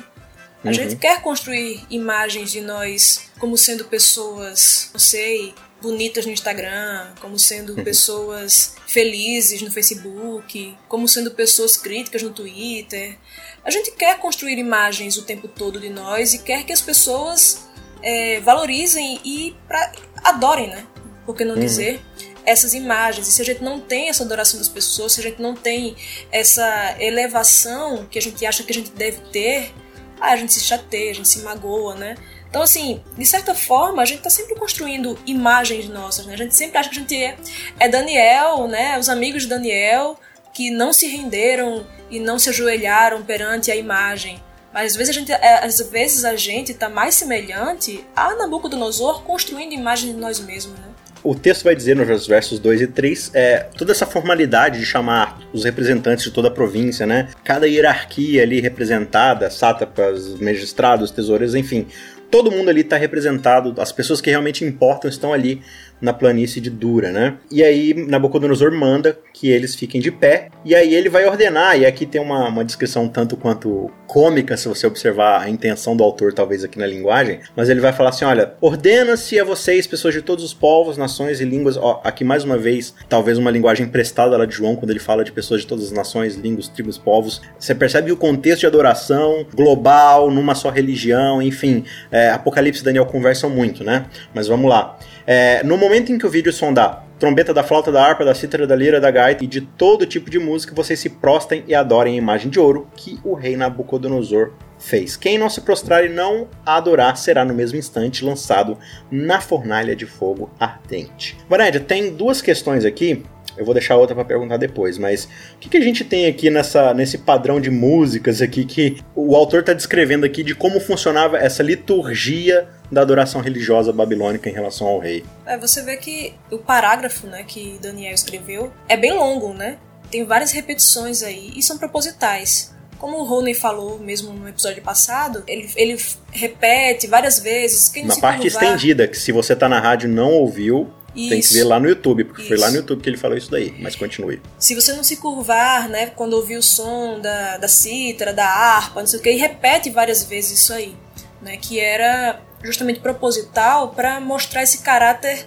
A 0.64 0.68
uhum. 0.68 0.74
gente 0.74 0.96
quer 0.96 1.22
construir 1.22 1.84
imagens 1.90 2.54
de 2.54 2.62
nós 2.62 3.30
como 3.38 3.58
sendo 3.58 3.84
pessoas, 3.86 4.92
não 4.94 5.00
sei, 5.00 5.54
bonitas 5.82 6.26
no 6.26 6.32
Instagram, 6.32 7.14
como 7.20 7.38
sendo 7.40 7.76
uhum. 7.76 7.84
pessoas 7.84 8.76
felizes 8.88 9.62
no 9.62 9.72
Facebook, 9.72 10.78
como 10.88 11.08
sendo 11.08 11.32
pessoas 11.32 11.76
críticas 11.78 12.22
no 12.22 12.32
Twitter. 12.32 13.18
A 13.64 13.72
gente 13.72 13.92
quer 13.92 14.18
construir 14.20 14.58
imagens 14.58 15.18
o 15.18 15.24
tempo 15.24 15.48
todo 15.48 15.80
de 15.80 15.90
nós 15.90 16.34
e 16.34 16.40
quer 16.40 16.64
que 16.64 16.74
as 16.74 16.82
pessoas 16.82 17.68
é, 18.02 18.40
valorizem 18.42 19.20
e 19.24 19.56
pra, 19.68 19.92
adorem, 20.24 20.68
né? 20.68 20.86
Por 21.26 21.36
que 21.36 21.44
não 21.44 21.56
uhum. 21.56 21.62
dizer? 21.62 22.02
essas 22.46 22.74
imagens. 22.74 23.28
E 23.28 23.32
se 23.32 23.42
a 23.42 23.46
gente 23.46 23.64
não 23.64 23.80
tem 23.80 24.10
essa 24.10 24.24
adoração 24.24 24.60
das 24.60 24.68
pessoas, 24.68 25.14
se 25.14 25.20
a 25.20 25.24
gente 25.24 25.42
não 25.42 25.56
tem 25.56 25.96
essa 26.32 26.96
elevação 27.00 28.06
que 28.10 28.18
a 28.18 28.22
gente 28.22 28.46
acha 28.46 28.64
que 28.64 28.72
a 28.72 28.74
gente 28.74 28.92
deve 28.92 29.20
ter, 29.32 29.72
a 30.20 30.36
gente 30.36 30.54
se 30.54 30.62
chateia, 30.62 31.12
a 31.12 31.16
gente 31.16 31.28
se 31.28 31.40
magoa, 31.40 31.96
né? 31.96 32.16
Então, 32.52 32.64
assim, 32.64 33.00
de 33.18 33.26
certa 33.26 33.56
forma, 33.56 34.02
a 34.02 34.06
gente 34.06 34.18
está 34.18 34.30
sempre 34.30 34.56
construindo 34.56 35.18
imagens 35.26 35.88
nossas, 35.88 36.26
né? 36.26 36.34
A 36.34 36.38
gente 36.38 36.54
sempre 36.54 36.78
acha 36.78 36.90
que 36.90 36.98
a 36.98 37.00
gente 37.00 37.16
é, 37.16 37.38
é 37.80 37.88
Daniel, 37.88 38.68
né? 38.68 39.00
Os 39.00 39.08
amigos 39.08 39.44
de 39.44 39.48
Daniel 39.48 40.20
que 40.54 40.70
não 40.70 40.92
se 40.92 41.08
renderam 41.08 41.88
e 42.10 42.20
não 42.20 42.38
se 42.38 42.50
ajoelharam 42.50 43.24
perante 43.24 43.72
a 43.72 43.76
imagem. 43.76 44.38
Mas 44.74 44.92
às 44.92 44.98
vezes 44.98 45.16
a 45.16 45.20
gente, 45.20 45.32
é, 45.32 45.64
às 45.64 45.80
vezes 45.80 46.26
a 46.26 46.36
gente 46.36 46.74
está 46.74 46.90
mais 46.90 47.16
semelhante 47.16 48.06
a 48.14 48.36
Nabucodonosor 48.36 49.24
construindo 49.24 49.72
imagens 49.72 50.14
de 50.14 50.20
nós 50.20 50.38
mesmos, 50.42 50.78
né? 50.78 50.88
O 51.24 51.36
texto 51.36 51.64
vai 51.64 51.76
dizer 51.76 51.96
nos 51.96 52.28
versos 52.28 52.58
2 52.58 52.82
e 52.82 52.88
3 52.88 53.32
é, 53.34 53.60
toda 53.78 53.92
essa 53.92 54.08
formalidade 54.08 54.80
de 54.80 54.86
chamar 54.86 55.40
os 55.54 55.64
representantes 55.64 56.26
de 56.26 56.32
toda 56.32 56.48
a 56.48 56.52
província, 56.52 57.06
né? 57.06 57.30
Cada 57.46 57.68
hierarquia 57.68 58.42
ali 58.42 58.60
representada, 58.60 59.50
sátrapas, 59.50 60.40
magistrados, 60.40 61.12
tesoureiros, 61.12 61.56
enfim 61.56 61.88
todo 62.32 62.50
mundo 62.50 62.70
ali 62.70 62.82
está 62.82 62.98
representado, 62.98 63.76
as 63.80 63.92
pessoas 63.92 64.22
que 64.22 64.30
realmente 64.30 64.64
importam 64.64 65.10
estão 65.10 65.34
ali 65.34 65.62
na 66.02 66.14
planície 66.14 66.62
de 66.62 66.70
Dura, 66.70 67.12
né? 67.12 67.36
E 67.52 67.64
aí 67.64 67.94
Nabucodonosor 67.94 68.72
manda 68.72 69.18
que 69.34 69.50
eles 69.50 69.76
fiquem 69.76 70.02
de 70.02 70.12
pé, 70.12 70.50
e 70.66 70.76
aí 70.76 70.94
ele 70.94 71.10
vai 71.10 71.26
ordenar, 71.26 71.80
e 71.80 71.86
aqui 71.86 72.06
tem 72.06 72.20
uma, 72.20 72.48
uma 72.48 72.66
descrição 72.66 73.08
tanto 73.08 73.38
quanto 73.38 73.90
cômica, 74.08 74.58
se 74.58 74.68
você 74.68 74.86
observar 74.86 75.42
a 75.42 75.50
intenção 75.50 75.96
do 75.96 76.04
autor, 76.04 76.34
talvez 76.34 76.64
aqui 76.64 76.78
na 76.78 76.86
linguagem, 76.86 77.40
mas 77.56 77.70
ele 77.70 77.80
vai 77.80 77.94
falar 77.94 78.10
assim: 78.10 78.26
olha, 78.26 78.54
ordena-se 78.60 79.40
a 79.40 79.44
vocês, 79.44 79.88
pessoas 79.88 80.14
de 80.14 80.22
todos 80.22 80.44
os 80.44 80.54
povos, 80.54 80.98
nações 80.98 81.40
e 81.40 81.46
línguas, 81.46 81.78
ó, 81.78 82.02
aqui 82.04 82.24
mais 82.24 82.44
uma 82.44 82.58
vez, 82.58 82.94
talvez 83.08 83.38
uma 83.38 83.50
linguagem 83.50 83.86
emprestada 83.86 84.38
lá 84.38 84.46
de 84.46 84.54
João, 84.54 84.76
quando 84.76 84.92
ele 84.92 85.00
fala 85.00 85.24
de 85.24 85.32
pessoas 85.32 85.62
de 85.62 85.68
todas 85.68 85.86
as 85.86 85.92
nações, 85.92 86.36
línguas, 86.36 86.68
tribos, 86.68 86.98
povos, 86.98 87.42
você 87.58 87.74
percebe 87.74 88.12
o 88.12 88.18
contexto 88.18 88.62
de 88.62 88.68
adoração 88.68 89.46
global, 89.56 90.30
numa 90.30 90.56
só 90.56 90.70
religião, 90.70 91.42
enfim, 91.42 91.84
é, 92.12 92.30
Apocalipse 92.32 92.82
e 92.82 92.86
Daniel 92.86 93.06
conversam 93.06 93.50
muito, 93.50 93.84
né? 93.84 94.06
Mas 94.34 94.48
vamos 94.48 94.70
lá. 94.70 94.98
É, 95.26 95.64
no 95.64 95.78
momento 95.78 96.12
em 96.12 96.18
que 96.18 96.26
o 96.26 96.30
vídeo 96.30 96.52
sondar 96.52 97.06
trombeta 97.22 97.54
da 97.54 97.62
flauta, 97.62 97.92
da 97.92 98.04
harpa, 98.04 98.26
da 98.26 98.34
cítara, 98.34 98.66
da 98.66 98.76
lira, 98.76 99.00
da 99.00 99.12
gaita 99.12 99.44
e 99.44 99.48
de 99.48 99.62
todo 99.62 100.08
tipo 100.08 100.28
de 100.28 100.40
música, 100.40 100.74
vocês 100.74 101.00
se 101.00 101.08
prostem 101.08 101.64
e 101.68 101.76
adorem 101.76 102.16
a 102.16 102.18
imagem 102.18 102.50
de 102.50 102.60
ouro 102.60 102.90
que 102.96 103.20
o 103.24 103.36
rei 103.36 103.56
Nabucodonosor 103.56 104.54
fez. 104.80 105.16
Quem 105.16 105.38
não 105.38 105.48
se 105.48 105.62
prostrar 105.62 106.04
e 106.04 106.10
não 106.10 106.48
adorar 106.66 107.16
será 107.16 107.46
no 107.46 107.54
mesmo 107.54 107.78
instante 107.78 108.26
lançado 108.26 108.76
na 109.12 109.40
fornalha 109.40 109.96
de 109.96 110.08
fogo 110.08 110.50
ardente. 110.60 111.38
Varandia, 111.48 111.80
tem 111.80 112.12
duas 112.12 112.42
questões 112.42 112.86
aqui 112.86 113.24
eu 113.58 113.66
vou 113.66 113.74
deixar 113.74 113.98
outra 113.98 114.16
para 114.16 114.24
perguntar 114.24 114.56
depois, 114.56 114.98
mas 114.98 115.26
o 115.56 115.60
que, 115.60 115.68
que, 115.70 115.78
a 115.78 115.82
gente 115.82 116.06
tem 116.06 116.26
aqui 116.26 116.50
nessa, 116.50 116.94
nesse 116.94 117.18
padrão 117.18 117.60
de 117.60 117.70
músicas 117.70 118.42
aqui 118.42 118.64
que 118.64 118.98
o 119.14 119.36
autor 119.36 119.60
está 119.60 119.74
descrevendo 119.74 120.26
aqui 120.26 120.42
de 120.42 120.56
como 120.56 120.80
funcionava 120.80 121.38
essa 121.38 121.62
liturgia 121.62 122.68
da 122.92 123.02
adoração 123.02 123.42
religiosa 123.42 123.94
babilônica 123.94 124.50
em 124.50 124.54
relação 124.54 124.88
ao 124.88 125.00
rei? 125.00 125.24
É, 125.46 125.58
você 125.58 125.82
vê 125.82 125.96
que 125.98 126.34
o 126.52 126.58
parágrafo 126.58 127.26
né, 127.28 127.44
que 127.48 127.80
Daniel 127.82 128.14
escreveu 128.14 128.72
é 128.90 128.98
bem 128.98 129.14
longo, 129.14 129.54
né? 129.54 129.78
Tem 130.10 130.26
várias 130.26 130.52
repetições 130.52 131.24
aí 131.24 131.54
e 131.56 131.64
são 131.64 131.78
propositais. 131.78 132.74
Como 132.98 133.18
o 133.18 133.24
Rony 133.24 133.56
falou 133.56 133.98
mesmo 133.98 134.34
no 134.34 134.48
episódio 134.48 134.84
passado, 134.84 135.42
ele, 135.48 135.70
ele 135.76 135.98
repete 136.32 137.08
várias 137.08 137.40
vezes. 137.40 137.90
Quem 137.90 138.06
Na 138.06 138.16
parte 138.18 138.42
curvar... 138.52 138.64
estendida, 138.64 139.08
que 139.08 139.18
se 139.18 139.32
você 139.32 139.56
tá 139.56 139.68
na 139.68 139.80
rádio 139.80 140.08
e 140.08 140.14
não 140.14 140.34
ouviu, 140.34 140.92
isso. 141.16 141.30
Tem 141.30 141.42
que 141.42 141.54
ver 141.54 141.64
lá 141.66 141.80
no 141.80 141.90
YouTube, 141.90 142.24
porque 142.24 142.42
isso. 142.42 142.50
foi 142.50 142.58
lá 142.58 142.70
no 142.70 142.78
YouTube 142.78 143.02
que 143.02 143.10
ele 143.10 143.18
falou 143.18 143.38
isso 143.38 143.52
daí, 143.52 143.74
mas 143.80 143.96
continue. 143.96 144.42
Se 144.58 144.74
você 144.74 144.94
não 144.94 145.04
se 145.04 145.18
curvar, 145.18 145.90
né, 145.90 146.08
quando 146.08 146.34
ouvir 146.34 146.56
o 146.56 146.64
som 146.64 147.20
da, 147.20 147.58
da 147.58 147.68
cítara, 147.68 148.34
da 148.34 148.46
harpa, 148.46 149.02
não 149.02 149.08
sei 149.08 149.20
o 149.20 149.22
que, 149.22 149.30
e 149.30 149.36
repete 149.36 149.90
várias 149.90 150.24
vezes 150.24 150.62
isso 150.62 150.74
aí, 150.74 150.96
né, 151.42 151.58
que 151.58 151.80
era 151.80 152.40
justamente 152.64 153.00
proposital 153.00 153.90
para 153.90 154.20
mostrar 154.20 154.64
esse 154.64 154.80
caráter 154.80 155.46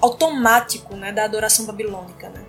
automático, 0.00 0.94
né, 0.96 1.12
da 1.12 1.24
adoração 1.24 1.64
babilônica, 1.66 2.28
né. 2.28 2.44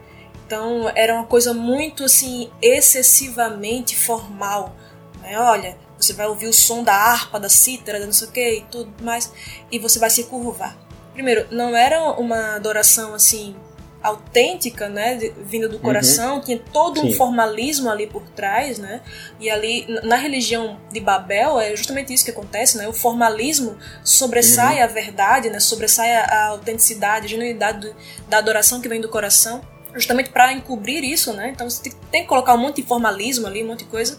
Então 0.45 0.91
era 0.95 1.13
uma 1.13 1.25
coisa 1.25 1.53
muito 1.53 2.03
assim 2.03 2.51
excessivamente 2.61 3.95
formal, 3.95 4.75
né? 5.21 5.39
Olha, 5.39 5.77
você 5.97 6.13
vai 6.13 6.27
ouvir 6.27 6.47
o 6.47 6.53
som 6.53 6.83
da 6.83 6.93
harpa, 6.93 7.39
da 7.39 7.47
cítara, 7.47 7.99
da 7.99 8.05
não 8.05 8.13
sei 8.13 8.27
o 8.27 8.31
que 8.31 8.53
e 8.55 8.61
tudo 8.69 8.91
mais, 9.03 9.31
e 9.71 9.79
você 9.79 9.97
vai 9.97 10.09
se 10.09 10.25
curvar 10.25 10.77
primeiro, 11.13 11.45
não 11.51 11.75
era 11.75 12.01
uma 12.13 12.55
adoração 12.55 13.13
assim 13.13 13.55
autêntica, 14.01 14.89
né, 14.89 15.15
de, 15.15 15.29
vinda 15.43 15.69
do 15.69 15.77
coração, 15.79 16.35
uhum. 16.35 16.41
tinha 16.41 16.59
todo 16.71 16.99
Sim. 16.99 17.07
um 17.07 17.13
formalismo 17.13 17.89
ali 17.89 18.07
por 18.07 18.23
trás, 18.29 18.79
né? 18.79 19.01
E 19.39 19.49
ali 19.49 19.85
na 20.03 20.15
religião 20.15 20.79
de 20.91 20.99
Babel 20.99 21.59
é 21.59 21.75
justamente 21.75 22.13
isso 22.13 22.25
que 22.25 22.31
acontece, 22.31 22.77
né? 22.77 22.87
O 22.87 22.93
formalismo 22.93 23.77
sobressai 24.03 24.77
uhum. 24.77 24.83
a 24.83 24.87
verdade, 24.87 25.49
né? 25.49 25.59
Sobressai 25.59 26.15
a, 26.15 26.47
autenticidade, 26.47 27.25
a 27.25 27.29
genuinidade 27.29 27.87
do, 27.87 27.95
da 28.27 28.39
adoração 28.39 28.81
que 28.81 28.89
vem 28.89 28.99
do 28.99 29.09
coração, 29.09 29.61
justamente 29.93 30.29
para 30.29 30.51
encobrir 30.51 31.03
isso, 31.03 31.33
né? 31.33 31.51
Então 31.53 31.69
você 31.69 31.83
tem, 31.83 31.93
tem 32.11 32.21
que 32.23 32.27
colocar 32.27 32.55
um 32.55 32.57
monte 32.57 32.77
de 32.77 32.87
formalismo 32.87 33.45
ali, 33.45 33.63
um 33.63 33.67
monte 33.67 33.79
de 33.79 33.89
coisa. 33.89 34.17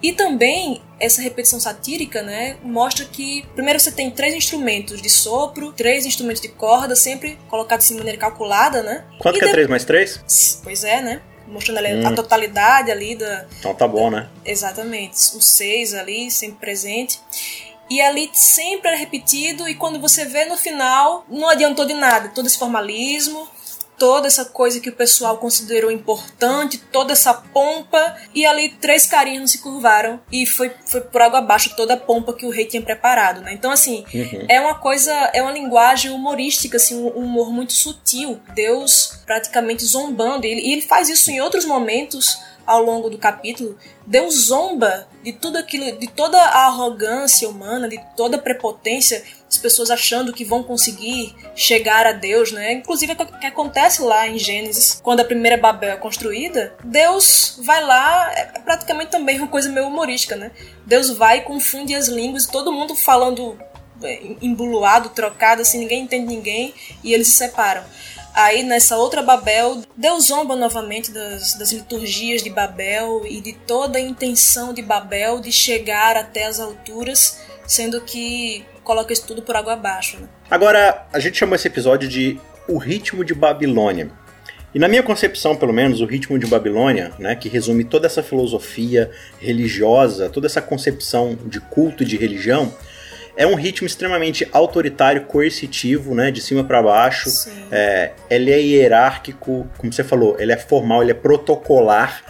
E 0.00 0.12
também 0.12 0.80
essa 1.00 1.22
repetição 1.22 1.60
satírica, 1.60 2.22
né, 2.22 2.56
mostra 2.62 3.04
que 3.04 3.44
primeiro 3.54 3.78
você 3.78 3.92
tem 3.92 4.10
três 4.10 4.34
instrumentos 4.34 5.00
de 5.00 5.08
sopro, 5.08 5.72
três 5.72 6.04
instrumentos 6.06 6.42
de 6.42 6.48
corda, 6.48 6.96
sempre 6.96 7.38
colocados 7.48 7.84
assim 7.84 7.94
de 7.94 8.00
maneira 8.00 8.18
calculada, 8.18 8.82
né? 8.82 9.04
Quanto 9.18 9.36
e 9.36 9.38
que 9.40 9.44
é 9.44 9.50
três 9.50 9.68
mais 9.68 9.84
três? 9.84 10.60
Pois 10.62 10.84
é, 10.84 11.00
né? 11.00 11.22
Mostrando 11.46 11.80
hum. 11.80 12.06
a 12.06 12.12
totalidade 12.12 12.90
ali 12.90 13.14
da. 13.14 13.46
Então 13.58 13.74
tá 13.74 13.88
bom, 13.88 14.10
da, 14.10 14.20
né? 14.20 14.28
Exatamente. 14.44 15.14
Os 15.14 15.46
seis 15.46 15.94
ali, 15.94 16.30
sempre 16.30 16.58
presente. 16.58 17.20
E 17.90 18.02
ali 18.02 18.28
sempre 18.34 18.90
é 18.90 18.94
repetido, 18.94 19.66
e 19.66 19.74
quando 19.74 19.98
você 19.98 20.26
vê 20.26 20.44
no 20.44 20.58
final, 20.58 21.24
não 21.26 21.48
adiantou 21.48 21.86
de 21.86 21.94
nada. 21.94 22.28
Todo 22.28 22.46
esse 22.46 22.58
formalismo, 22.58 23.48
toda 23.98 24.26
essa 24.26 24.44
coisa 24.44 24.80
que 24.80 24.88
o 24.88 24.94
pessoal 24.94 25.38
considerou 25.38 25.90
importante, 25.90 26.78
toda 26.78 27.12
essa 27.12 27.34
pompa, 27.34 28.16
e 28.34 28.46
ali 28.46 28.68
três 28.68 29.06
carinhas 29.06 29.50
se 29.50 29.58
curvaram 29.58 30.20
e 30.30 30.46
foi, 30.46 30.70
foi 30.86 31.00
por 31.00 31.20
água 31.20 31.40
abaixo 31.40 31.74
toda 31.76 31.94
a 31.94 31.96
pompa 31.96 32.32
que 32.32 32.46
o 32.46 32.50
rei 32.50 32.64
tinha 32.64 32.82
preparado, 32.82 33.40
né? 33.40 33.52
Então, 33.52 33.70
assim, 33.70 34.04
uhum. 34.14 34.46
é 34.48 34.60
uma 34.60 34.76
coisa, 34.76 35.12
é 35.34 35.42
uma 35.42 35.52
linguagem 35.52 36.10
humorística, 36.10 36.76
assim, 36.76 36.96
um 36.96 37.08
humor 37.08 37.52
muito 37.52 37.72
sutil. 37.72 38.40
Deus 38.54 39.20
praticamente 39.26 39.84
zombando, 39.84 40.46
e 40.46 40.50
ele, 40.50 40.60
e 40.60 40.72
ele 40.72 40.82
faz 40.82 41.08
isso 41.08 41.30
em 41.30 41.40
outros 41.40 41.64
momentos 41.64 42.38
ao 42.68 42.82
longo 42.82 43.08
do 43.08 43.16
capítulo, 43.16 43.78
Deus 44.06 44.46
zomba 44.46 45.08
de 45.22 45.32
tudo 45.32 45.56
aquilo, 45.56 45.98
de 45.98 46.06
toda 46.06 46.38
a 46.38 46.66
arrogância 46.66 47.48
humana, 47.48 47.88
de 47.88 47.98
toda 48.14 48.36
a 48.36 48.40
prepotência, 48.40 49.24
as 49.48 49.56
pessoas 49.56 49.90
achando 49.90 50.32
que 50.32 50.44
vão 50.44 50.62
conseguir 50.62 51.34
chegar 51.54 52.06
a 52.06 52.12
Deus, 52.12 52.52
né? 52.52 52.72
Inclusive 52.72 53.12
é 53.12 53.22
o 53.22 53.38
que 53.38 53.46
acontece 53.46 54.02
lá 54.02 54.28
em 54.28 54.38
Gênesis, 54.38 55.00
quando 55.02 55.20
a 55.20 55.24
primeira 55.24 55.56
Babel 55.56 55.92
é 55.92 55.96
construída, 55.96 56.74
Deus 56.84 57.58
vai 57.64 57.82
lá, 57.82 58.30
é 58.32 58.44
praticamente 58.60 59.10
também 59.10 59.38
uma 59.38 59.48
coisa 59.48 59.70
meio 59.70 59.86
humorística, 59.86 60.36
né? 60.36 60.50
Deus 60.84 61.10
vai 61.10 61.40
confunde 61.42 61.94
as 61.94 62.08
línguas, 62.08 62.46
todo 62.46 62.72
mundo 62.72 62.94
falando 62.94 63.58
é, 64.02 64.20
embuluado, 64.42 65.08
trocado, 65.08 65.62
assim, 65.62 65.78
ninguém 65.78 66.02
entende 66.02 66.26
ninguém, 66.26 66.74
e 67.02 67.14
eles 67.14 67.28
se 67.28 67.34
separam. 67.34 67.84
Aí 68.34 68.62
nessa 68.62 68.96
outra 68.96 69.22
Babel, 69.22 69.82
Deus 69.96 70.26
zomba 70.26 70.54
novamente 70.54 71.10
das, 71.10 71.54
das 71.54 71.72
liturgias 71.72 72.42
de 72.42 72.50
Babel 72.50 73.22
e 73.26 73.40
de 73.40 73.52
toda 73.52 73.98
a 73.98 74.00
intenção 74.00 74.72
de 74.72 74.82
Babel 74.82 75.40
de 75.40 75.50
chegar 75.50 76.16
até 76.16 76.44
as 76.44 76.60
alturas, 76.60 77.40
sendo 77.66 78.00
que 78.00 78.64
coloca 78.88 79.12
isso 79.12 79.26
tudo 79.26 79.42
por 79.42 79.54
água 79.54 79.74
abaixo. 79.74 80.16
Né? 80.16 80.26
Agora, 80.50 81.06
a 81.12 81.18
gente 81.18 81.36
chamou 81.36 81.54
esse 81.54 81.68
episódio 81.68 82.08
de 82.08 82.40
O 82.66 82.78
Ritmo 82.78 83.22
de 83.22 83.34
Babilônia. 83.34 84.08
E 84.74 84.78
na 84.78 84.88
minha 84.88 85.02
concepção, 85.02 85.54
pelo 85.54 85.74
menos, 85.74 86.00
o 86.00 86.06
ritmo 86.06 86.38
de 86.38 86.46
Babilônia, 86.46 87.12
né, 87.18 87.34
que 87.34 87.48
resume 87.48 87.84
toda 87.84 88.06
essa 88.06 88.22
filosofia 88.22 89.10
religiosa, 89.38 90.30
toda 90.30 90.46
essa 90.46 90.62
concepção 90.62 91.38
de 91.46 91.60
culto 91.60 92.02
e 92.02 92.06
de 92.06 92.16
religião, 92.16 92.72
é 93.36 93.46
um 93.46 93.54
ritmo 93.54 93.86
extremamente 93.86 94.48
autoritário, 94.52 95.24
coercitivo, 95.26 96.14
né? 96.14 96.30
De 96.30 96.40
cima 96.40 96.64
para 96.64 96.82
baixo. 96.82 97.30
É, 97.70 98.12
ele 98.28 98.50
é 98.50 98.60
hierárquico, 98.60 99.66
como 99.78 99.92
você 99.92 100.02
falou, 100.02 100.36
ele 100.40 100.52
é 100.52 100.56
formal, 100.56 101.02
ele 101.02 101.12
é 101.12 101.14
protocolar. 101.14 102.24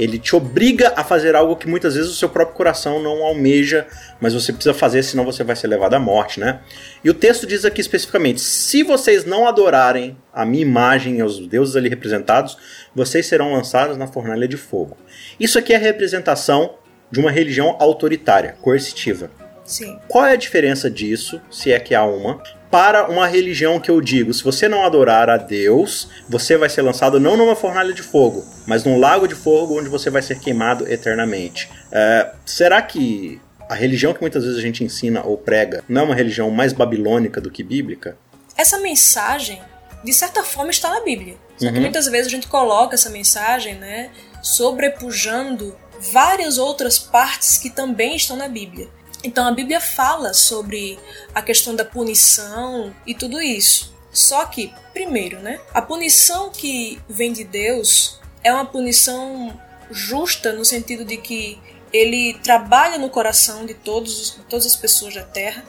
Ele 0.00 0.18
te 0.18 0.34
obriga 0.34 0.94
a 0.96 1.04
fazer 1.04 1.36
algo 1.36 1.54
que 1.54 1.68
muitas 1.68 1.94
vezes 1.94 2.10
o 2.10 2.14
seu 2.14 2.30
próprio 2.30 2.56
coração 2.56 3.02
não 3.02 3.22
almeja, 3.22 3.86
mas 4.18 4.32
você 4.32 4.50
precisa 4.50 4.72
fazer, 4.72 5.02
senão 5.02 5.26
você 5.26 5.44
vai 5.44 5.54
ser 5.54 5.66
levado 5.66 5.92
à 5.92 5.98
morte, 5.98 6.40
né? 6.40 6.60
E 7.04 7.10
o 7.10 7.14
texto 7.14 7.46
diz 7.46 7.66
aqui 7.66 7.82
especificamente: 7.82 8.40
se 8.40 8.82
vocês 8.82 9.26
não 9.26 9.46
adorarem 9.46 10.16
a 10.32 10.46
minha 10.46 10.62
imagem 10.62 11.18
e 11.18 11.22
os 11.22 11.46
deuses 11.46 11.76
ali 11.76 11.90
representados, 11.90 12.56
vocês 12.94 13.26
serão 13.26 13.52
lançados 13.52 13.98
na 13.98 14.06
fornalha 14.06 14.48
de 14.48 14.56
fogo. 14.56 14.96
Isso 15.38 15.58
aqui 15.58 15.74
é 15.74 15.76
a 15.76 15.80
representação 15.80 16.76
de 17.10 17.20
uma 17.20 17.30
religião 17.30 17.76
autoritária, 17.78 18.56
coercitiva. 18.62 19.30
Sim. 19.66 19.98
Qual 20.08 20.24
é 20.24 20.32
a 20.32 20.36
diferença 20.36 20.90
disso, 20.90 21.42
se 21.50 21.72
é 21.72 21.78
que 21.78 21.94
há 21.94 22.06
uma, 22.06 22.42
para 22.70 23.08
uma 23.08 23.26
religião 23.26 23.80
que 23.80 23.90
eu 23.90 24.00
digo, 24.00 24.32
se 24.32 24.44
você 24.44 24.68
não 24.68 24.84
adorar 24.84 25.28
a 25.28 25.36
Deus, 25.36 26.08
você 26.28 26.56
vai 26.56 26.68
ser 26.68 26.82
lançado 26.82 27.18
não 27.18 27.36
numa 27.36 27.56
fornalha 27.56 27.92
de 27.92 28.02
fogo, 28.02 28.44
mas 28.66 28.84
num 28.84 28.98
lago 28.98 29.26
de 29.26 29.34
fogo 29.34 29.78
onde 29.78 29.88
você 29.88 30.08
vai 30.08 30.22
ser 30.22 30.38
queimado 30.38 30.86
eternamente. 30.90 31.68
É, 31.90 32.32
será 32.46 32.80
que 32.80 33.40
a 33.68 33.74
religião 33.74 34.14
que 34.14 34.20
muitas 34.20 34.44
vezes 34.44 34.58
a 34.58 34.62
gente 34.62 34.84
ensina 34.84 35.22
ou 35.22 35.36
prega 35.36 35.84
não 35.88 36.02
é 36.02 36.04
uma 36.04 36.14
religião 36.14 36.50
mais 36.50 36.72
babilônica 36.72 37.40
do 37.40 37.50
que 37.50 37.64
bíblica? 37.64 38.16
Essa 38.56 38.78
mensagem, 38.78 39.60
de 40.04 40.12
certa 40.12 40.44
forma, 40.44 40.70
está 40.70 40.90
na 40.90 41.00
Bíblia. 41.00 41.36
Só 41.56 41.66
uhum. 41.66 41.72
que 41.72 41.80
muitas 41.80 42.06
vezes 42.06 42.28
a 42.28 42.30
gente 42.30 42.46
coloca 42.46 42.94
essa 42.94 43.10
mensagem, 43.10 43.74
né, 43.74 44.10
sobrepujando 44.42 45.76
várias 46.12 46.56
outras 46.56 46.98
partes 46.98 47.58
que 47.58 47.68
também 47.68 48.16
estão 48.16 48.36
na 48.36 48.48
Bíblia. 48.48 48.88
Então 49.22 49.46
a 49.46 49.52
Bíblia 49.52 49.80
fala 49.80 50.32
sobre 50.32 50.98
a 51.34 51.42
questão 51.42 51.74
da 51.74 51.84
punição 51.84 52.94
e 53.06 53.14
tudo 53.14 53.40
isso. 53.40 53.94
Só 54.12 54.44
que, 54.46 54.72
primeiro, 54.92 55.38
né, 55.38 55.60
a 55.72 55.80
punição 55.80 56.50
que 56.50 57.00
vem 57.08 57.32
de 57.32 57.44
Deus 57.44 58.18
é 58.42 58.52
uma 58.52 58.64
punição 58.64 59.58
justa 59.90 60.52
no 60.52 60.64
sentido 60.64 61.04
de 61.04 61.16
que 61.16 61.58
ele 61.92 62.34
trabalha 62.42 62.98
no 62.98 63.10
coração 63.10 63.66
de 63.66 63.74
todos, 63.74 64.38
todas 64.48 64.66
as 64.66 64.76
pessoas 64.76 65.14
da 65.14 65.22
terra 65.22 65.64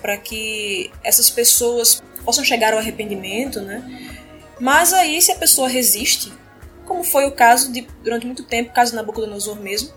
para 0.00 0.16
que 0.16 0.90
essas 1.02 1.30
pessoas 1.30 2.02
possam 2.24 2.44
chegar 2.44 2.72
ao 2.72 2.78
arrependimento, 2.78 3.60
né? 3.60 4.16
Mas 4.58 4.92
aí, 4.92 5.20
se 5.20 5.32
a 5.32 5.36
pessoa 5.36 5.68
resiste, 5.68 6.32
como 6.84 7.04
foi 7.04 7.26
o 7.26 7.32
caso 7.32 7.72
de, 7.72 7.86
durante 8.02 8.26
muito 8.26 8.44
tempo, 8.44 8.72
caso 8.72 8.92
de 8.92 8.96
Nabucodonosor 8.96 9.56
mesmo, 9.56 9.92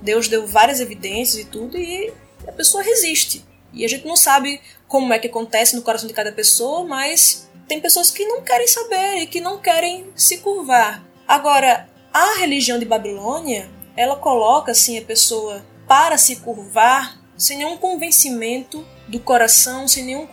Deus 0.00 0.26
deu 0.28 0.46
várias 0.46 0.80
evidências 0.80 1.40
e 1.40 1.44
tudo, 1.44 1.78
e 1.78 2.12
a 2.46 2.52
pessoa 2.52 2.82
resiste. 2.82 3.44
E 3.72 3.84
a 3.84 3.88
gente 3.88 4.06
não 4.06 4.16
sabe 4.16 4.60
como 4.86 5.12
é 5.12 5.18
que 5.18 5.28
acontece 5.28 5.74
no 5.74 5.82
coração 5.82 6.06
de 6.06 6.14
cada 6.14 6.32
pessoa, 6.32 6.84
mas 6.84 7.48
tem 7.66 7.80
pessoas 7.80 8.10
que 8.10 8.26
não 8.26 8.42
querem 8.42 8.68
saber 8.68 9.18
e 9.18 9.26
que 9.26 9.40
não 9.40 9.58
querem 9.58 10.06
se 10.14 10.38
curvar. 10.38 11.02
Agora, 11.26 11.88
a 12.12 12.38
religião 12.38 12.78
de 12.78 12.84
Babilônia, 12.84 13.70
ela 13.96 14.16
coloca 14.16 14.72
assim 14.72 14.98
a 14.98 15.02
pessoa 15.02 15.64
para 15.88 16.18
se 16.18 16.36
curvar 16.36 17.20
sem 17.36 17.58
nenhum 17.58 17.76
convencimento 17.76 18.86
do 19.08 19.18
coração, 19.18 19.88
sem 19.88 20.04
nenhum 20.04 20.28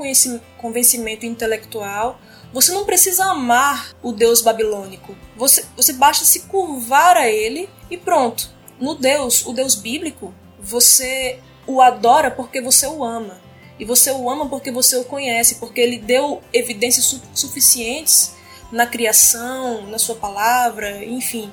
convencimento 0.58 1.26
intelectual. 1.26 2.20
Você 2.52 2.72
não 2.72 2.86
precisa 2.86 3.26
amar 3.26 3.96
o 4.02 4.12
Deus 4.12 4.42
babilônico. 4.42 5.16
Você, 5.36 5.66
você 5.76 5.94
basta 5.94 6.26
se 6.26 6.42
curvar 6.42 7.16
a 7.16 7.30
ele 7.30 7.70
e 7.90 7.98
pronto. 7.98 8.50
No 8.80 8.96
Deus, 8.96 9.46
o 9.46 9.54
Deus 9.54 9.76
bíblico, 9.76 10.34
você 10.60 11.40
o 11.70 11.82
adora 11.82 12.32
porque 12.32 12.60
você 12.60 12.88
o 12.88 13.04
ama. 13.04 13.40
E 13.80 13.86
você 13.86 14.12
o 14.12 14.30
ama 14.30 14.50
porque 14.50 14.72
você 14.72 14.98
o 14.98 15.04
conhece, 15.04 15.56
porque 15.56 15.80
ele 15.80 16.00
deu 16.00 16.42
evidências 16.52 17.06
su 17.06 17.22
suficientes 17.34 18.36
na 18.72 18.86
criação, 18.88 19.84
na 19.88 19.98
sua 19.98 20.16
palavra, 20.16 21.04
enfim, 21.06 21.52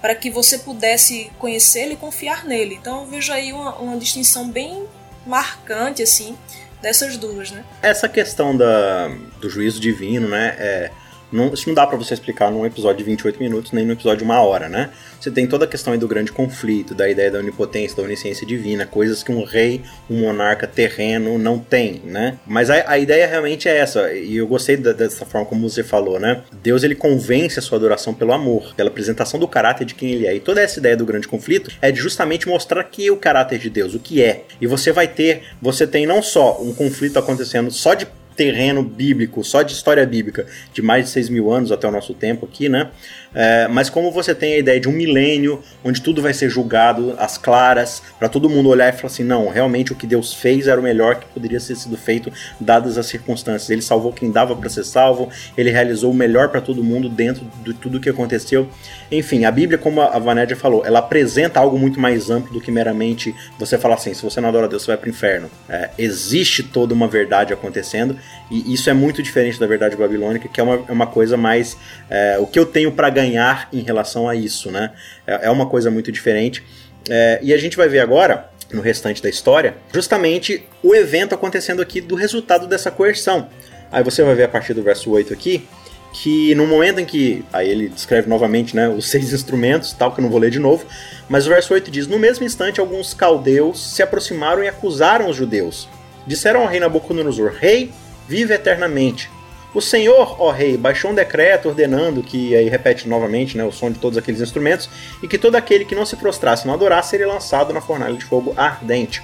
para 0.00 0.14
que 0.14 0.30
você 0.30 0.58
pudesse 0.58 1.30
conhecê-lo 1.38 1.92
e 1.92 1.96
confiar 1.96 2.44
nele. 2.44 2.76
Então 2.76 3.00
eu 3.00 3.06
vejo 3.06 3.32
aí 3.32 3.52
uma, 3.52 3.74
uma 3.76 3.96
distinção 3.96 4.48
bem 4.48 4.86
marcante, 5.26 6.02
assim, 6.02 6.38
dessas 6.80 7.16
duas, 7.16 7.50
né? 7.50 7.64
Essa 7.82 8.08
questão 8.08 8.56
da, 8.56 9.08
do 9.40 9.50
juízo 9.50 9.80
divino, 9.80 10.28
né, 10.28 10.54
é 10.58 10.90
não, 11.30 11.52
isso 11.52 11.68
não 11.68 11.74
dá 11.74 11.86
para 11.86 11.96
você 11.96 12.14
explicar 12.14 12.50
num 12.50 12.64
episódio 12.64 12.98
de 12.98 13.04
28 13.04 13.38
minutos, 13.42 13.72
nem 13.72 13.84
num 13.84 13.92
episódio 13.92 14.18
de 14.18 14.24
uma 14.24 14.40
hora, 14.40 14.68
né? 14.68 14.90
Você 15.20 15.30
tem 15.30 15.46
toda 15.46 15.64
a 15.64 15.68
questão 15.68 15.92
aí 15.92 15.98
do 15.98 16.08
grande 16.08 16.32
conflito, 16.32 16.94
da 16.94 17.08
ideia 17.08 17.30
da 17.30 17.38
onipotência, 17.38 17.96
da 17.96 18.02
onisciência 18.02 18.46
divina, 18.46 18.86
coisas 18.86 19.22
que 19.22 19.32
um 19.32 19.44
rei, 19.44 19.82
um 20.08 20.20
monarca 20.20 20.66
terreno 20.66 21.38
não 21.38 21.58
tem, 21.58 22.00
né? 22.04 22.38
Mas 22.46 22.70
a, 22.70 22.90
a 22.90 22.98
ideia 22.98 23.26
realmente 23.26 23.68
é 23.68 23.76
essa, 23.76 24.12
e 24.12 24.36
eu 24.36 24.46
gostei 24.46 24.76
da, 24.76 24.92
dessa 24.92 25.26
forma 25.26 25.46
como 25.46 25.68
você 25.68 25.82
falou, 25.82 26.18
né? 26.18 26.42
Deus 26.62 26.82
ele 26.82 26.94
convence 26.94 27.58
a 27.58 27.62
sua 27.62 27.76
adoração 27.76 28.14
pelo 28.14 28.32
amor, 28.32 28.74
pela 28.74 28.88
apresentação 28.88 29.38
do 29.38 29.48
caráter 29.48 29.84
de 29.84 29.94
quem 29.94 30.10
ele 30.10 30.26
é. 30.26 30.34
E 30.34 30.40
toda 30.40 30.60
essa 30.60 30.78
ideia 30.78 30.96
do 30.96 31.04
grande 31.04 31.28
conflito 31.28 31.70
é 31.82 31.94
justamente 31.94 32.48
mostrar 32.48 32.84
que 32.84 33.10
o 33.10 33.16
caráter 33.16 33.58
de 33.58 33.68
Deus, 33.68 33.94
o 33.94 33.98
que 33.98 34.22
é. 34.22 34.44
E 34.60 34.66
você 34.66 34.92
vai 34.92 35.08
ter, 35.08 35.42
você 35.60 35.86
tem 35.86 36.06
não 36.06 36.22
só 36.22 36.60
um 36.62 36.72
conflito 36.72 37.18
acontecendo 37.18 37.70
só 37.70 37.94
de 37.94 38.06
terreno 38.38 38.84
bíblico, 38.84 39.42
só 39.42 39.62
de 39.62 39.72
história 39.72 40.06
bíblica, 40.06 40.46
de 40.72 40.80
mais 40.80 41.06
de 41.06 41.10
6 41.10 41.28
mil 41.28 41.52
anos 41.52 41.72
até 41.72 41.88
o 41.88 41.90
nosso 41.90 42.14
tempo 42.14 42.46
aqui, 42.46 42.68
né? 42.68 42.88
É, 43.34 43.68
mas 43.68 43.90
como 43.90 44.10
você 44.10 44.34
tem 44.34 44.54
a 44.54 44.58
ideia 44.58 44.80
de 44.80 44.88
um 44.88 44.92
milênio, 44.92 45.62
onde 45.84 46.00
tudo 46.00 46.22
vai 46.22 46.32
ser 46.32 46.48
julgado 46.48 47.14
às 47.18 47.36
claras, 47.36 48.02
para 48.18 48.28
todo 48.28 48.48
mundo 48.48 48.68
olhar 48.68 48.88
e 48.88 48.92
falar 48.92 49.06
assim: 49.06 49.24
não, 49.24 49.48
realmente 49.48 49.92
o 49.92 49.96
que 49.96 50.06
Deus 50.06 50.32
fez 50.32 50.66
era 50.66 50.80
o 50.80 50.82
melhor 50.82 51.16
que 51.16 51.26
poderia 51.26 51.60
ter 51.60 51.76
sido 51.76 51.96
feito, 51.96 52.32
dadas 52.58 52.96
as 52.96 53.06
circunstâncias. 53.06 53.70
Ele 53.70 53.82
salvou 53.82 54.12
quem 54.12 54.30
dava 54.30 54.56
para 54.56 54.68
ser 54.68 54.84
salvo, 54.84 55.28
ele 55.56 55.70
realizou 55.70 56.10
o 56.10 56.14
melhor 56.14 56.48
para 56.48 56.60
todo 56.60 56.82
mundo 56.82 57.08
dentro 57.08 57.46
de 57.64 57.74
tudo 57.74 58.00
que 58.00 58.08
aconteceu. 58.08 58.68
Enfim, 59.10 59.44
a 59.44 59.50
Bíblia, 59.50 59.78
como 59.78 60.00
a 60.00 60.18
Vanédia 60.18 60.56
falou, 60.56 60.84
ela 60.84 60.98
apresenta 60.98 61.60
algo 61.60 61.78
muito 61.78 62.00
mais 62.00 62.30
amplo 62.30 62.52
do 62.52 62.60
que 62.60 62.70
meramente 62.70 63.34
você 63.58 63.76
falar 63.76 63.96
assim: 63.96 64.14
se 64.14 64.22
você 64.22 64.40
não 64.40 64.48
adora 64.48 64.68
Deus, 64.68 64.82
você 64.82 64.88
vai 64.88 64.96
para 64.96 65.06
o 65.06 65.10
inferno. 65.10 65.50
É, 65.68 65.90
existe 65.98 66.62
toda 66.62 66.94
uma 66.94 67.08
verdade 67.08 67.52
acontecendo, 67.52 68.16
e 68.50 68.72
isso 68.72 68.88
é 68.88 68.94
muito 68.94 69.22
diferente 69.22 69.60
da 69.60 69.66
verdade 69.66 69.96
babilônica, 69.96 70.48
que 70.48 70.60
é 70.60 70.62
uma, 70.62 70.84
é 70.88 70.92
uma 70.92 71.06
coisa 71.06 71.36
mais. 71.36 71.76
É, 72.08 72.38
o 72.40 72.46
que 72.46 72.58
eu 72.58 72.64
tenho 72.64 72.92
para 72.92 73.10
ganhar 73.18 73.68
em 73.72 73.80
relação 73.80 74.28
a 74.28 74.34
isso, 74.34 74.70
né? 74.70 74.92
É, 75.26 75.46
é 75.46 75.50
uma 75.50 75.66
coisa 75.66 75.90
muito 75.90 76.12
diferente. 76.12 76.62
É, 77.10 77.40
e 77.42 77.52
a 77.52 77.58
gente 77.58 77.76
vai 77.76 77.88
ver 77.88 78.00
agora, 78.00 78.48
no 78.72 78.80
restante 78.80 79.22
da 79.22 79.28
história, 79.28 79.74
justamente 79.92 80.64
o 80.82 80.94
evento 80.94 81.34
acontecendo 81.34 81.82
aqui 81.82 82.00
do 82.00 82.14
resultado 82.14 82.66
dessa 82.66 82.90
coerção. 82.90 83.48
Aí 83.90 84.04
você 84.04 84.22
vai 84.22 84.34
ver 84.34 84.44
a 84.44 84.48
partir 84.48 84.74
do 84.74 84.82
verso 84.82 85.10
8 85.10 85.32
aqui, 85.32 85.66
que 86.12 86.54
no 86.54 86.66
momento 86.66 87.00
em 87.00 87.04
que. 87.04 87.44
Aí 87.52 87.68
ele 87.68 87.88
descreve 87.88 88.28
novamente 88.28 88.76
né, 88.76 88.88
os 88.88 89.08
seis 89.10 89.32
instrumentos, 89.32 89.92
tal, 89.92 90.12
que 90.12 90.20
eu 90.20 90.22
não 90.22 90.30
vou 90.30 90.38
ler 90.38 90.50
de 90.50 90.58
novo. 90.58 90.86
Mas 91.28 91.46
o 91.46 91.48
verso 91.48 91.74
8 91.74 91.90
diz: 91.90 92.06
No 92.06 92.18
mesmo 92.18 92.44
instante, 92.44 92.78
alguns 92.78 93.14
caldeus 93.14 93.94
se 93.94 94.02
aproximaram 94.02 94.62
e 94.62 94.68
acusaram 94.68 95.28
os 95.28 95.36
judeus. 95.36 95.88
Disseram 96.26 96.60
ao 96.60 96.68
rei 96.68 96.78
Nabucodonosor: 96.78 97.54
Rei, 97.58 97.90
vive 98.28 98.54
eternamente. 98.54 99.30
O 99.78 99.80
Senhor, 99.80 100.34
ó 100.40 100.50
rei, 100.50 100.76
baixou 100.76 101.12
um 101.12 101.14
decreto 101.14 101.68
ordenando 101.68 102.20
que, 102.20 102.52
aí 102.56 102.68
repete 102.68 103.08
novamente 103.08 103.56
né, 103.56 103.62
o 103.62 103.70
som 103.70 103.92
de 103.92 104.00
todos 104.00 104.18
aqueles 104.18 104.40
instrumentos, 104.40 104.90
e 105.22 105.28
que 105.28 105.38
todo 105.38 105.54
aquele 105.54 105.84
que 105.84 105.94
não 105.94 106.04
se 106.04 106.16
prostrasse 106.16 106.66
não 106.66 106.74
adorasse 106.74 107.10
seria 107.10 107.28
lançado 107.28 107.72
na 107.72 107.80
fornalha 107.80 108.16
de 108.16 108.24
fogo 108.24 108.52
ardente. 108.56 109.22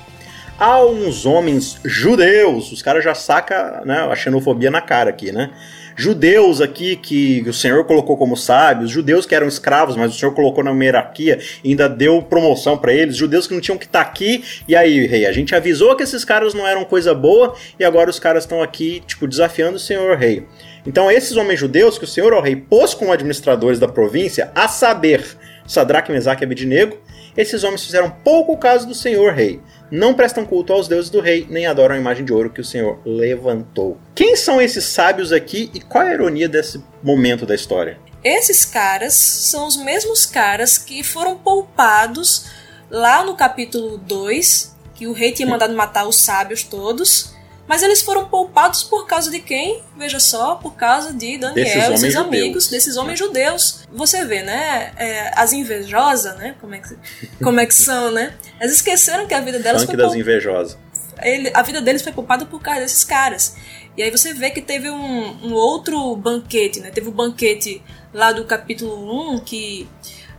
Há 0.57 0.81
uns 0.85 1.27
homens 1.27 1.81
judeus, 1.85 2.71
os 2.71 2.81
caras 2.83 3.03
já 3.03 3.17
sacam 3.17 3.85
né, 3.85 4.07
a 4.09 4.15
xenofobia 4.15 4.71
na 4.71 4.81
cara 4.81 5.11
aqui, 5.11 5.33
né? 5.33 5.51
Judeus 5.97 6.61
aqui 6.61 6.97
que 6.97 7.45
o 7.47 7.53
Senhor 7.53 7.85
colocou 7.85 8.17
como 8.17 8.37
sábios, 8.37 8.91
judeus 8.91 9.27
que 9.27 9.35
eram 9.35 9.47
escravos, 9.47 9.97
mas 9.97 10.15
o 10.15 10.19
Senhor 10.19 10.33
colocou 10.33 10.63
na 10.65 10.73
hierarquia 10.73 11.39
ainda 11.65 11.89
deu 11.89 12.21
promoção 12.23 12.77
para 12.77 12.93
eles, 12.93 13.17
judeus 13.17 13.47
que 13.47 13.55
não 13.55 13.61
tinham 13.61 13.79
que 13.79 13.87
estar 13.87 14.05
tá 14.05 14.11
aqui. 14.11 14.45
E 14.67 14.75
aí, 14.75 15.07
rei, 15.07 15.27
a 15.27 15.33
gente 15.33 15.55
avisou 15.55 15.95
que 15.97 16.03
esses 16.03 16.25
caras 16.25 16.55
não 16.55 16.67
eram 16.67 16.85
coisa 16.85 17.15
boa 17.15 17.55
e 17.79 17.85
agora 17.85 18.11
os 18.11 18.19
caras 18.19 18.45
estão 18.45 18.63
aqui, 18.63 19.03
tipo, 19.07 19.27
desafiando 19.27 19.77
o 19.77 19.81
Senhor 19.81 20.17
rei. 20.17 20.47
Então, 20.87 21.11
esses 21.11 21.37
homens 21.37 21.59
judeus 21.59 21.97
que 21.97 22.05
o 22.05 22.09
Senhor, 22.09 22.33
ó 22.35 22.41
rei, 22.41 22.57
pôs 22.57 22.93
como 22.93 23.13
administradores 23.13 23.79
da 23.79 23.89
província, 23.89 24.51
a 24.55 24.69
saber, 24.69 25.25
Sadraque, 25.67 26.13
Mesaque 26.13 26.43
e 26.43 26.45
Abednego, 26.45 26.99
esses 27.37 27.65
homens 27.65 27.85
fizeram 27.85 28.11
pouco 28.11 28.57
caso 28.57 28.87
do 28.87 28.95
Senhor 28.95 29.33
rei 29.33 29.61
não 29.95 30.15
prestam 30.15 30.45
culto 30.45 30.73
aos 30.73 30.89
deuses 30.89 31.11
do 31.11 31.21
rei, 31.21 31.47
nem 31.49 31.67
adoram 31.67 31.95
a 31.95 31.99
imagem 31.99 32.25
de 32.25 32.33
ouro 32.33 32.51
que 32.51 32.61
o 32.61 32.65
Senhor 32.65 32.99
levantou. 33.05 33.97
Quem 34.15 34.35
são 34.35 34.61
esses 34.61 34.85
sábios 34.85 35.33
aqui 35.33 35.71
e 35.73 35.81
qual 35.81 36.05
a 36.05 36.13
ironia 36.13 36.49
desse 36.49 36.83
momento 37.03 37.47
da 37.47 37.55
história? 37.55 37.99
Esses 38.23 38.65
caras 38.65 39.13
são 39.15 39.67
os 39.67 39.77
mesmos 39.77 40.27
caras 40.27 40.79
que 40.79 41.05
foram 41.05 41.37
poupados 41.37 42.47
lá 42.91 43.25
no 43.25 43.37
capítulo 43.37 43.99
2, 43.99 44.75
que 44.95 45.07
o 45.07 45.13
rei 45.13 45.33
tinha 45.33 45.49
mandado 45.49 45.75
matar 45.75 46.07
os 46.07 46.17
sábios 46.17 46.63
todos. 46.63 47.34
Mas 47.67 47.83
eles 47.83 48.03
foram 48.03 48.27
poupados 48.27 48.83
por 48.83 49.07
causa 49.07 49.31
de 49.31 49.41
quem? 49.41 49.83
Veja 49.97 50.21
só, 50.21 50.57
por 50.57 50.75
causa 50.75 51.13
de 51.13 51.39
Daniel 51.39 51.95
e 51.95 51.99
seus 51.99 52.17
amigos, 52.17 52.69
desses 52.69 52.97
homens 52.97 53.19
judeus. 53.19 53.85
Você 53.91 54.25
vê, 54.25 54.43
né? 54.43 54.93
É, 54.97 55.33
as 55.35 55.53
invejosas, 55.53 56.37
né? 56.37 56.55
Como 56.61 56.75
é, 56.75 56.79
que, 56.79 56.97
como 57.43 57.61
é 57.61 57.67
que 57.67 57.75
são, 57.75 58.11
né? 58.11 58.35
Elas 58.61 58.75
esqueceram 58.75 59.27
que 59.27 59.35
a 59.35 59.41
vida 59.41 59.59
delas 59.59 59.83
Funk 59.83 59.95
foi. 59.95 60.05
das 60.05 60.15
invejosas. 60.15 60.79
Ele, 61.23 61.51
a 61.55 61.63
vida 61.63 61.81
deles 61.81 62.03
foi 62.03 62.13
poupada 62.13 62.45
por 62.45 62.61
causa 62.61 62.81
desses 62.81 63.05
caras. 63.05 63.57
E 63.97 64.03
aí 64.03 64.11
você 64.11 64.35
vê 64.35 64.51
que 64.51 64.61
teve 64.61 64.91
um, 64.91 65.47
um 65.47 65.55
outro 65.55 66.15
banquete, 66.17 66.81
né? 66.81 66.91
Teve 66.91 67.09
o 67.09 67.11
um 67.13 67.15
banquete 67.15 67.83
lá 68.13 68.33
do 68.33 68.45
capítulo 68.45 69.35
1 69.35 69.41
que 69.41 69.89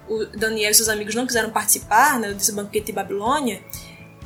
o 0.08 0.26
Daniel 0.26 0.72
e 0.72 0.76
seus 0.76 0.90
amigos 0.90 1.16
não 1.16 1.26
quiseram 1.26 1.50
participar 1.50 2.20
né, 2.20 2.34
desse 2.34 2.52
banquete 2.52 2.88
de 2.88 2.92
Babilônia. 2.92 3.62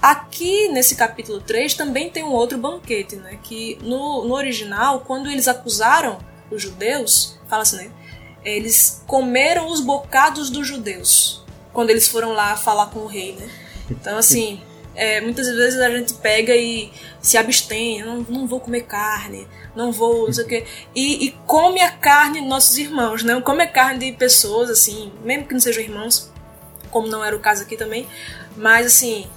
Aqui 0.02 0.70
nesse 0.70 0.96
capítulo 0.96 1.42
3 1.42 1.74
também 1.74 2.10
tem 2.10 2.24
um 2.24 2.32
outro 2.32 2.58
banquete, 2.58 3.18
né? 3.18 3.38
Que 3.44 3.78
no, 3.82 4.26
no 4.26 4.34
original, 4.34 5.02
quando 5.02 5.30
eles 5.30 5.48
acusaram 5.48 6.20
os 6.50 6.62
judeus, 6.62 7.38
fala 7.50 7.64
assim, 7.64 7.78
né? 7.78 7.92
Eles 8.44 9.04
comeram 9.06 9.68
os 9.68 9.82
bocados 9.82 10.50
dos 10.50 10.66
judeus 10.66 11.44
quando 11.74 11.90
eles 11.90 12.08
foram 12.08 12.32
lá 12.32 12.56
falar 12.56 12.88
com 12.88 13.00
o 13.00 13.08
rei, 13.08 13.34
né? 13.34 13.50
Então, 13.92 14.18
assim, 14.18 14.62
é, 14.96 15.20
muitas 15.20 15.48
vezes 15.48 15.80
a 15.80 15.90
gente 15.90 16.14
pega 16.14 16.56
e 16.56 16.92
se 17.22 17.38
abstém, 17.38 18.04
não, 18.04 18.22
não 18.22 18.48
vou 18.48 18.60
comer 18.60 18.84
carne, 18.84 19.48
não 19.76 19.92
vou, 19.92 20.28
não 20.28 20.34
sei 20.34 20.46
o 20.46 20.48
quê, 20.48 20.66
e, 20.96 21.26
e 21.26 21.32
come 21.46 21.82
a 21.82 21.92
carne 21.92 22.42
de 22.42 22.48
nossos 22.48 22.78
irmãos, 22.78 23.24
né? 23.24 23.40
Come 23.42 23.64
a 23.64 23.68
carne 23.68 24.12
de 24.12 24.18
pessoas, 24.18 24.70
assim, 24.70 25.12
mesmo 25.24 25.46
que 25.46 25.54
não 25.54 25.60
sejam 25.60 25.84
irmãos, 25.84 26.32
como 26.90 27.08
não 27.08 27.24
era 27.24 27.36
o 27.36 27.40
caso 27.40 27.64
aqui 27.64 27.76
também, 27.76 28.08
mas, 28.56 28.88
assim, 28.88 29.28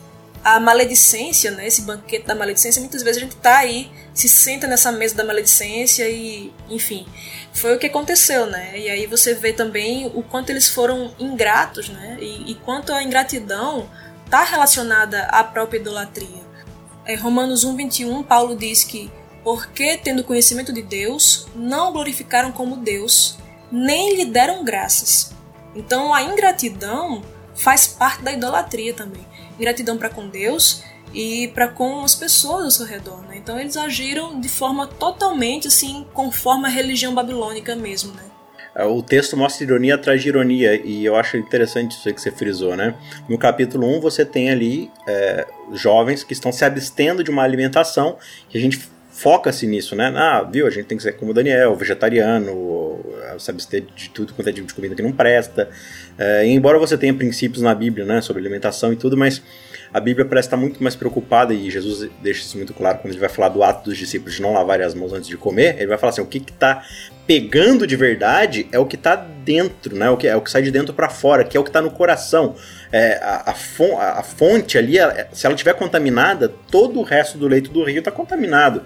a 0.44 0.59
maledicência, 0.59 1.50
né, 1.52 1.66
esse 1.66 1.83
banquete 1.83 2.26
da 2.26 2.35
maledicência, 2.35 2.81
muitas 2.81 3.02
vezes 3.02 3.22
a 3.22 3.24
gente 3.24 3.37
tá 3.37 3.59
aí, 3.59 3.90
se 4.12 4.28
senta 4.28 4.66
nessa 4.66 4.90
mesa 4.90 5.14
da 5.14 5.24
maledicência 5.24 6.09
e, 6.09 6.52
enfim, 6.68 7.07
foi 7.52 7.76
o 7.76 7.78
que 7.78 7.87
aconteceu, 7.87 8.46
né? 8.46 8.78
E 8.78 8.90
aí 8.90 9.07
você 9.07 9.35
vê 9.35 9.52
também 9.52 10.07
o 10.07 10.22
quanto 10.22 10.50
eles 10.50 10.68
foram 10.68 11.14
ingratos, 11.18 11.88
né? 11.88 12.18
E, 12.20 12.50
e 12.50 12.55
quanto 12.57 12.92
a 12.92 13.02
ingratidão 13.02 13.88
está 14.24 14.42
relacionada 14.42 15.24
à 15.24 15.44
própria 15.44 15.78
idolatria. 15.78 16.42
Em 17.07 17.16
Romanos 17.16 17.64
1:21, 17.64 18.24
Paulo 18.24 18.57
diz 18.57 18.85
que 18.85 19.11
porque 19.44 19.96
tendo 19.96 20.24
conhecimento 20.24 20.72
de 20.72 20.83
Deus, 20.83 21.46
não 21.55 21.92
glorificaram 21.92 22.52
como 22.52 22.76
Deus, 22.76 23.38
nem 23.70 24.16
lhe 24.16 24.24
deram 24.24 24.64
graças. 24.64 25.33
Então 25.74 26.12
a 26.12 26.22
ingratidão 26.22 27.22
faz 27.55 27.87
parte 27.87 28.22
da 28.22 28.33
idolatria 28.33 28.94
também 28.94 29.31
ingratidão 29.62 29.96
para 29.96 30.11
com 30.11 30.29
Deus 30.29 30.83
e 31.14 31.48
para 31.55 31.68
com 31.68 32.03
as 32.03 32.16
pessoas 32.16 32.64
ao 32.64 32.70
seu 32.70 32.87
redor. 32.87 33.20
Né? 33.29 33.37
Então 33.37 33.59
eles 33.59 33.77
agiram 33.77 34.40
de 34.40 34.48
forma 34.48 34.87
totalmente 34.87 35.68
assim, 35.68 36.05
conforme 36.12 36.66
a 36.66 36.70
religião 36.70 37.14
babilônica 37.14 37.77
mesmo. 37.77 38.12
Né? 38.12 38.22
É, 38.75 38.85
o 38.85 39.03
texto 39.03 39.37
mostra 39.37 39.64
ironia 39.64 39.94
atrás 39.94 40.22
de 40.22 40.29
ironia, 40.29 40.75
e 40.75 41.05
eu 41.05 41.14
acho 41.14 41.37
interessante 41.37 41.92
isso 41.92 42.12
que 42.12 42.20
você 42.20 42.31
frisou, 42.31 42.75
né? 42.75 42.94
No 43.29 43.37
capítulo 43.37 43.87
1 43.98 44.01
você 44.01 44.25
tem 44.25 44.51
ali 44.51 44.90
é, 45.07 45.46
jovens 45.72 46.25
que 46.25 46.33
estão 46.33 46.51
se 46.51 46.64
abstendo 46.64 47.22
de 47.22 47.31
uma 47.31 47.42
alimentação, 47.42 48.16
que 48.48 48.57
a 48.57 48.61
gente 48.61 48.90
foca-se 49.22 49.68
nisso, 49.68 49.94
né? 49.94 50.12
Ah, 50.16 50.42
viu, 50.42 50.66
a 50.66 50.70
gente 50.70 50.87
tem 50.87 50.96
que 50.98 51.02
ser 51.04 51.12
como 51.12 51.32
Daniel, 51.32 51.76
vegetariano, 51.76 52.98
se 53.38 53.52
abster 53.52 53.85
de 53.94 54.11
tudo 54.11 54.35
quanto 54.35 54.50
é 54.50 54.52
tipo 54.52 54.66
de 54.66 54.74
comida 54.74 54.96
que 54.96 55.02
não 55.02 55.12
presta. 55.12 55.68
É, 56.18 56.44
embora 56.44 56.76
você 56.76 56.98
tenha 56.98 57.14
princípios 57.14 57.62
na 57.62 57.72
Bíblia, 57.72 58.04
né, 58.04 58.20
sobre 58.20 58.40
alimentação 58.40 58.92
e 58.92 58.96
tudo, 58.96 59.16
mas 59.16 59.40
a 59.92 60.00
Bíblia 60.00 60.24
parece 60.24 60.46
estar 60.46 60.57
muito 60.57 60.83
mais 60.83 60.96
preocupada, 60.96 61.52
e 61.52 61.70
Jesus 61.70 62.11
deixa 62.22 62.40
isso 62.40 62.57
muito 62.57 62.72
claro 62.72 62.98
quando 62.98 63.12
ele 63.12 63.20
vai 63.20 63.28
falar 63.28 63.50
do 63.50 63.62
ato 63.62 63.90
dos 63.90 63.98
discípulos 63.98 64.35
de 64.35 64.42
não 64.42 64.55
lavarem 64.55 64.87
as 64.87 64.94
mãos 64.94 65.12
antes 65.12 65.28
de 65.28 65.37
comer, 65.37 65.76
ele 65.76 65.88
vai 65.88 65.98
falar 65.98 66.11
assim, 66.11 66.22
o 66.22 66.26
que 66.26 66.38
está 66.38 66.83
pegando 67.26 67.87
de 67.87 67.94
verdade 67.94 68.66
é 68.72 68.78
o 68.78 68.87
que 68.87 68.96
está 68.96 69.14
dentro, 69.14 69.94
né? 69.94 70.11
O 70.11 70.16
que, 70.16 70.26
é 70.26 70.35
o 70.35 70.40
que 70.40 70.50
sai 70.50 70.62
de 70.62 70.70
dentro 70.70 70.94
para 70.94 71.09
fora, 71.09 71.44
que 71.44 71.57
é 71.57 71.61
o 71.61 71.62
que 71.62 71.68
está 71.70 71.81
no 71.81 71.90
coração. 71.90 72.57
É, 72.90 73.18
a, 73.22 73.50
a, 73.50 74.22
fonte 74.22 74.76
ali, 74.76 74.94
se 75.33 75.46
ela 75.46 75.55
estiver 75.55 75.74
contaminada, 75.74 76.48
todo 76.70 76.98
o 76.98 77.02
resto 77.02 77.38
do 77.38 77.46
leito 77.46 77.70
do 77.70 77.85
rio 77.85 78.00
está 78.00 78.11
contaminado. 78.11 78.83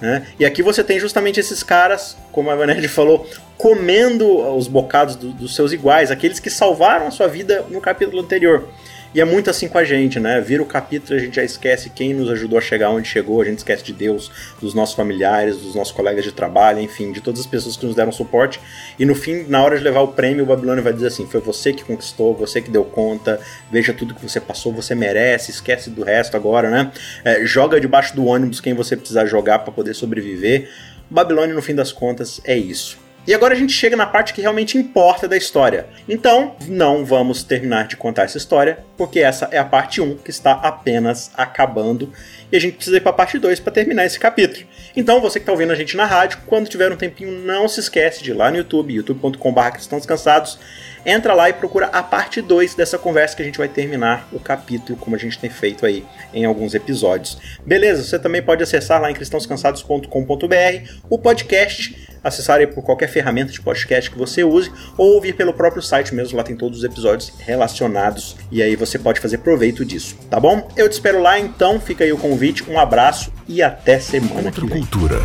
Né? 0.00 0.26
E 0.38 0.44
aqui 0.44 0.62
você 0.62 0.82
tem 0.82 0.98
justamente 0.98 1.40
esses 1.40 1.62
caras, 1.62 2.16
como 2.32 2.50
a 2.50 2.54
Vanessa 2.54 2.88
falou, 2.88 3.28
comendo 3.58 4.26
os 4.56 4.66
bocados 4.66 5.16
do, 5.16 5.32
dos 5.32 5.54
seus 5.54 5.72
iguais, 5.72 6.10
aqueles 6.10 6.40
que 6.40 6.48
salvaram 6.48 7.06
a 7.06 7.10
sua 7.10 7.28
vida 7.28 7.64
no 7.68 7.80
capítulo 7.80 8.22
anterior. 8.22 8.68
E 9.12 9.20
é 9.20 9.24
muito 9.24 9.50
assim 9.50 9.66
com 9.66 9.76
a 9.76 9.82
gente, 9.82 10.20
né? 10.20 10.40
Vira 10.40 10.62
o 10.62 10.66
capítulo, 10.66 11.18
a 11.18 11.20
gente 11.20 11.34
já 11.34 11.42
esquece 11.42 11.90
quem 11.90 12.14
nos 12.14 12.30
ajudou 12.30 12.58
a 12.58 12.62
chegar 12.62 12.90
onde 12.90 13.08
chegou, 13.08 13.40
a 13.40 13.44
gente 13.44 13.58
esquece 13.58 13.82
de 13.82 13.92
Deus, 13.92 14.30
dos 14.60 14.72
nossos 14.72 14.94
familiares, 14.94 15.56
dos 15.56 15.74
nossos 15.74 15.92
colegas 15.92 16.22
de 16.22 16.30
trabalho, 16.30 16.80
enfim, 16.80 17.10
de 17.10 17.20
todas 17.20 17.40
as 17.40 17.46
pessoas 17.46 17.76
que 17.76 17.84
nos 17.84 17.96
deram 17.96 18.12
suporte. 18.12 18.60
E 18.96 19.04
no 19.04 19.16
fim, 19.16 19.44
na 19.48 19.64
hora 19.64 19.76
de 19.76 19.82
levar 19.82 20.02
o 20.02 20.08
prêmio, 20.08 20.44
o 20.44 20.46
Babilônio 20.46 20.82
vai 20.82 20.92
dizer 20.92 21.08
assim: 21.08 21.26
foi 21.26 21.40
você 21.40 21.72
que 21.72 21.82
conquistou, 21.82 22.34
você 22.34 22.62
que 22.62 22.70
deu 22.70 22.84
conta, 22.84 23.40
veja 23.68 23.92
tudo 23.92 24.14
que 24.14 24.22
você 24.22 24.40
passou, 24.40 24.72
você 24.72 24.94
merece, 24.94 25.50
esquece 25.50 25.90
do 25.90 26.04
resto 26.04 26.36
agora, 26.36 26.70
né? 26.70 26.92
É, 27.24 27.44
joga 27.44 27.80
debaixo 27.80 28.14
do 28.14 28.24
ônibus 28.24 28.60
quem 28.60 28.74
você 28.74 28.96
precisar 28.96 29.26
jogar 29.26 29.58
para 29.60 29.72
poder 29.72 29.94
sobreviver. 29.94 30.70
Babilônia, 31.10 31.52
no 31.52 31.62
fim 31.62 31.74
das 31.74 31.90
contas, 31.90 32.40
é 32.44 32.56
isso. 32.56 33.09
E 33.26 33.34
agora 33.34 33.54
a 33.54 33.56
gente 33.56 33.72
chega 33.72 33.96
na 33.96 34.06
parte 34.06 34.32
que 34.32 34.40
realmente 34.40 34.78
importa 34.78 35.28
da 35.28 35.36
história. 35.36 35.86
Então, 36.08 36.56
não 36.66 37.04
vamos 37.04 37.42
terminar 37.42 37.86
de 37.86 37.96
contar 37.96 38.24
essa 38.24 38.38
história, 38.38 38.78
porque 38.96 39.20
essa 39.20 39.48
é 39.52 39.58
a 39.58 39.64
parte 39.64 40.00
1 40.00 40.16
que 40.18 40.30
está 40.30 40.52
apenas 40.52 41.30
acabando 41.34 42.12
e 42.50 42.56
a 42.56 42.60
gente 42.60 42.76
precisa 42.76 42.96
ir 42.96 43.00
para 43.00 43.10
a 43.10 43.14
parte 43.14 43.38
2 43.38 43.60
para 43.60 43.72
terminar 43.72 44.04
esse 44.04 44.18
capítulo. 44.18 44.66
Então, 44.96 45.20
você 45.20 45.38
que 45.38 45.44
está 45.44 45.52
ouvindo 45.52 45.72
a 45.72 45.76
gente 45.76 45.96
na 45.96 46.04
rádio, 46.04 46.38
quando 46.46 46.68
tiver 46.68 46.90
um 46.90 46.96
tempinho, 46.96 47.44
não 47.44 47.68
se 47.68 47.80
esquece 47.80 48.22
de 48.22 48.30
ir 48.30 48.34
lá 48.34 48.50
no 48.50 48.56
YouTube, 48.56 48.94
youtube.com.br 48.94 49.70
cristãos 49.72 50.04
cansados, 50.04 50.58
entra 51.06 51.34
lá 51.34 51.48
e 51.48 51.52
procura 51.52 51.86
a 51.86 52.02
parte 52.02 52.40
2 52.42 52.74
dessa 52.74 52.98
conversa 52.98 53.36
que 53.36 53.42
a 53.42 53.44
gente 53.44 53.58
vai 53.58 53.68
terminar 53.68 54.28
o 54.32 54.40
capítulo, 54.40 54.98
como 54.98 55.14
a 55.14 55.18
gente 55.18 55.38
tem 55.38 55.48
feito 55.50 55.86
aí 55.86 56.04
em 56.34 56.44
alguns 56.44 56.74
episódios. 56.74 57.38
Beleza? 57.64 58.02
Você 58.02 58.18
também 58.18 58.42
pode 58.42 58.62
acessar 58.62 59.00
lá 59.00 59.10
em 59.10 59.14
cristãoscansados.com.br 59.14 60.92
o 61.08 61.18
podcast, 61.18 62.09
acessar 62.22 62.58
aí 62.58 62.66
por 62.66 62.82
qualquer 62.82 63.08
ferramenta 63.08 63.52
de 63.52 63.60
podcast 63.60 64.10
que 64.10 64.18
você 64.18 64.44
use, 64.44 64.70
ou 64.96 65.14
ouvir 65.14 65.32
pelo 65.34 65.52
próprio 65.52 65.82
site 65.82 66.14
mesmo, 66.14 66.36
lá 66.36 66.42
tem 66.44 66.56
todos 66.56 66.78
os 66.78 66.84
episódios 66.84 67.32
relacionados, 67.38 68.36
e 68.50 68.62
aí 68.62 68.76
você 68.76 68.98
pode 68.98 69.20
fazer 69.20 69.38
proveito 69.38 69.84
disso, 69.84 70.16
tá 70.28 70.38
bom? 70.38 70.68
Eu 70.76 70.88
te 70.88 70.92
espero 70.92 71.20
lá, 71.22 71.38
então 71.38 71.80
fica 71.80 72.04
aí 72.04 72.12
o 72.12 72.18
convite, 72.18 72.64
um 72.68 72.78
abraço 72.78 73.32
e 73.48 73.62
até 73.62 73.98
semana 73.98 74.42
Contra 74.44 74.60
que 74.60 74.66
vem. 74.66 74.80
cultura. 74.80 75.16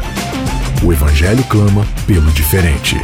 O 0.84 0.94
Evangelho 0.94 1.44
clama 1.46 1.86
pelo 2.06 2.32
diferente. 2.32 2.96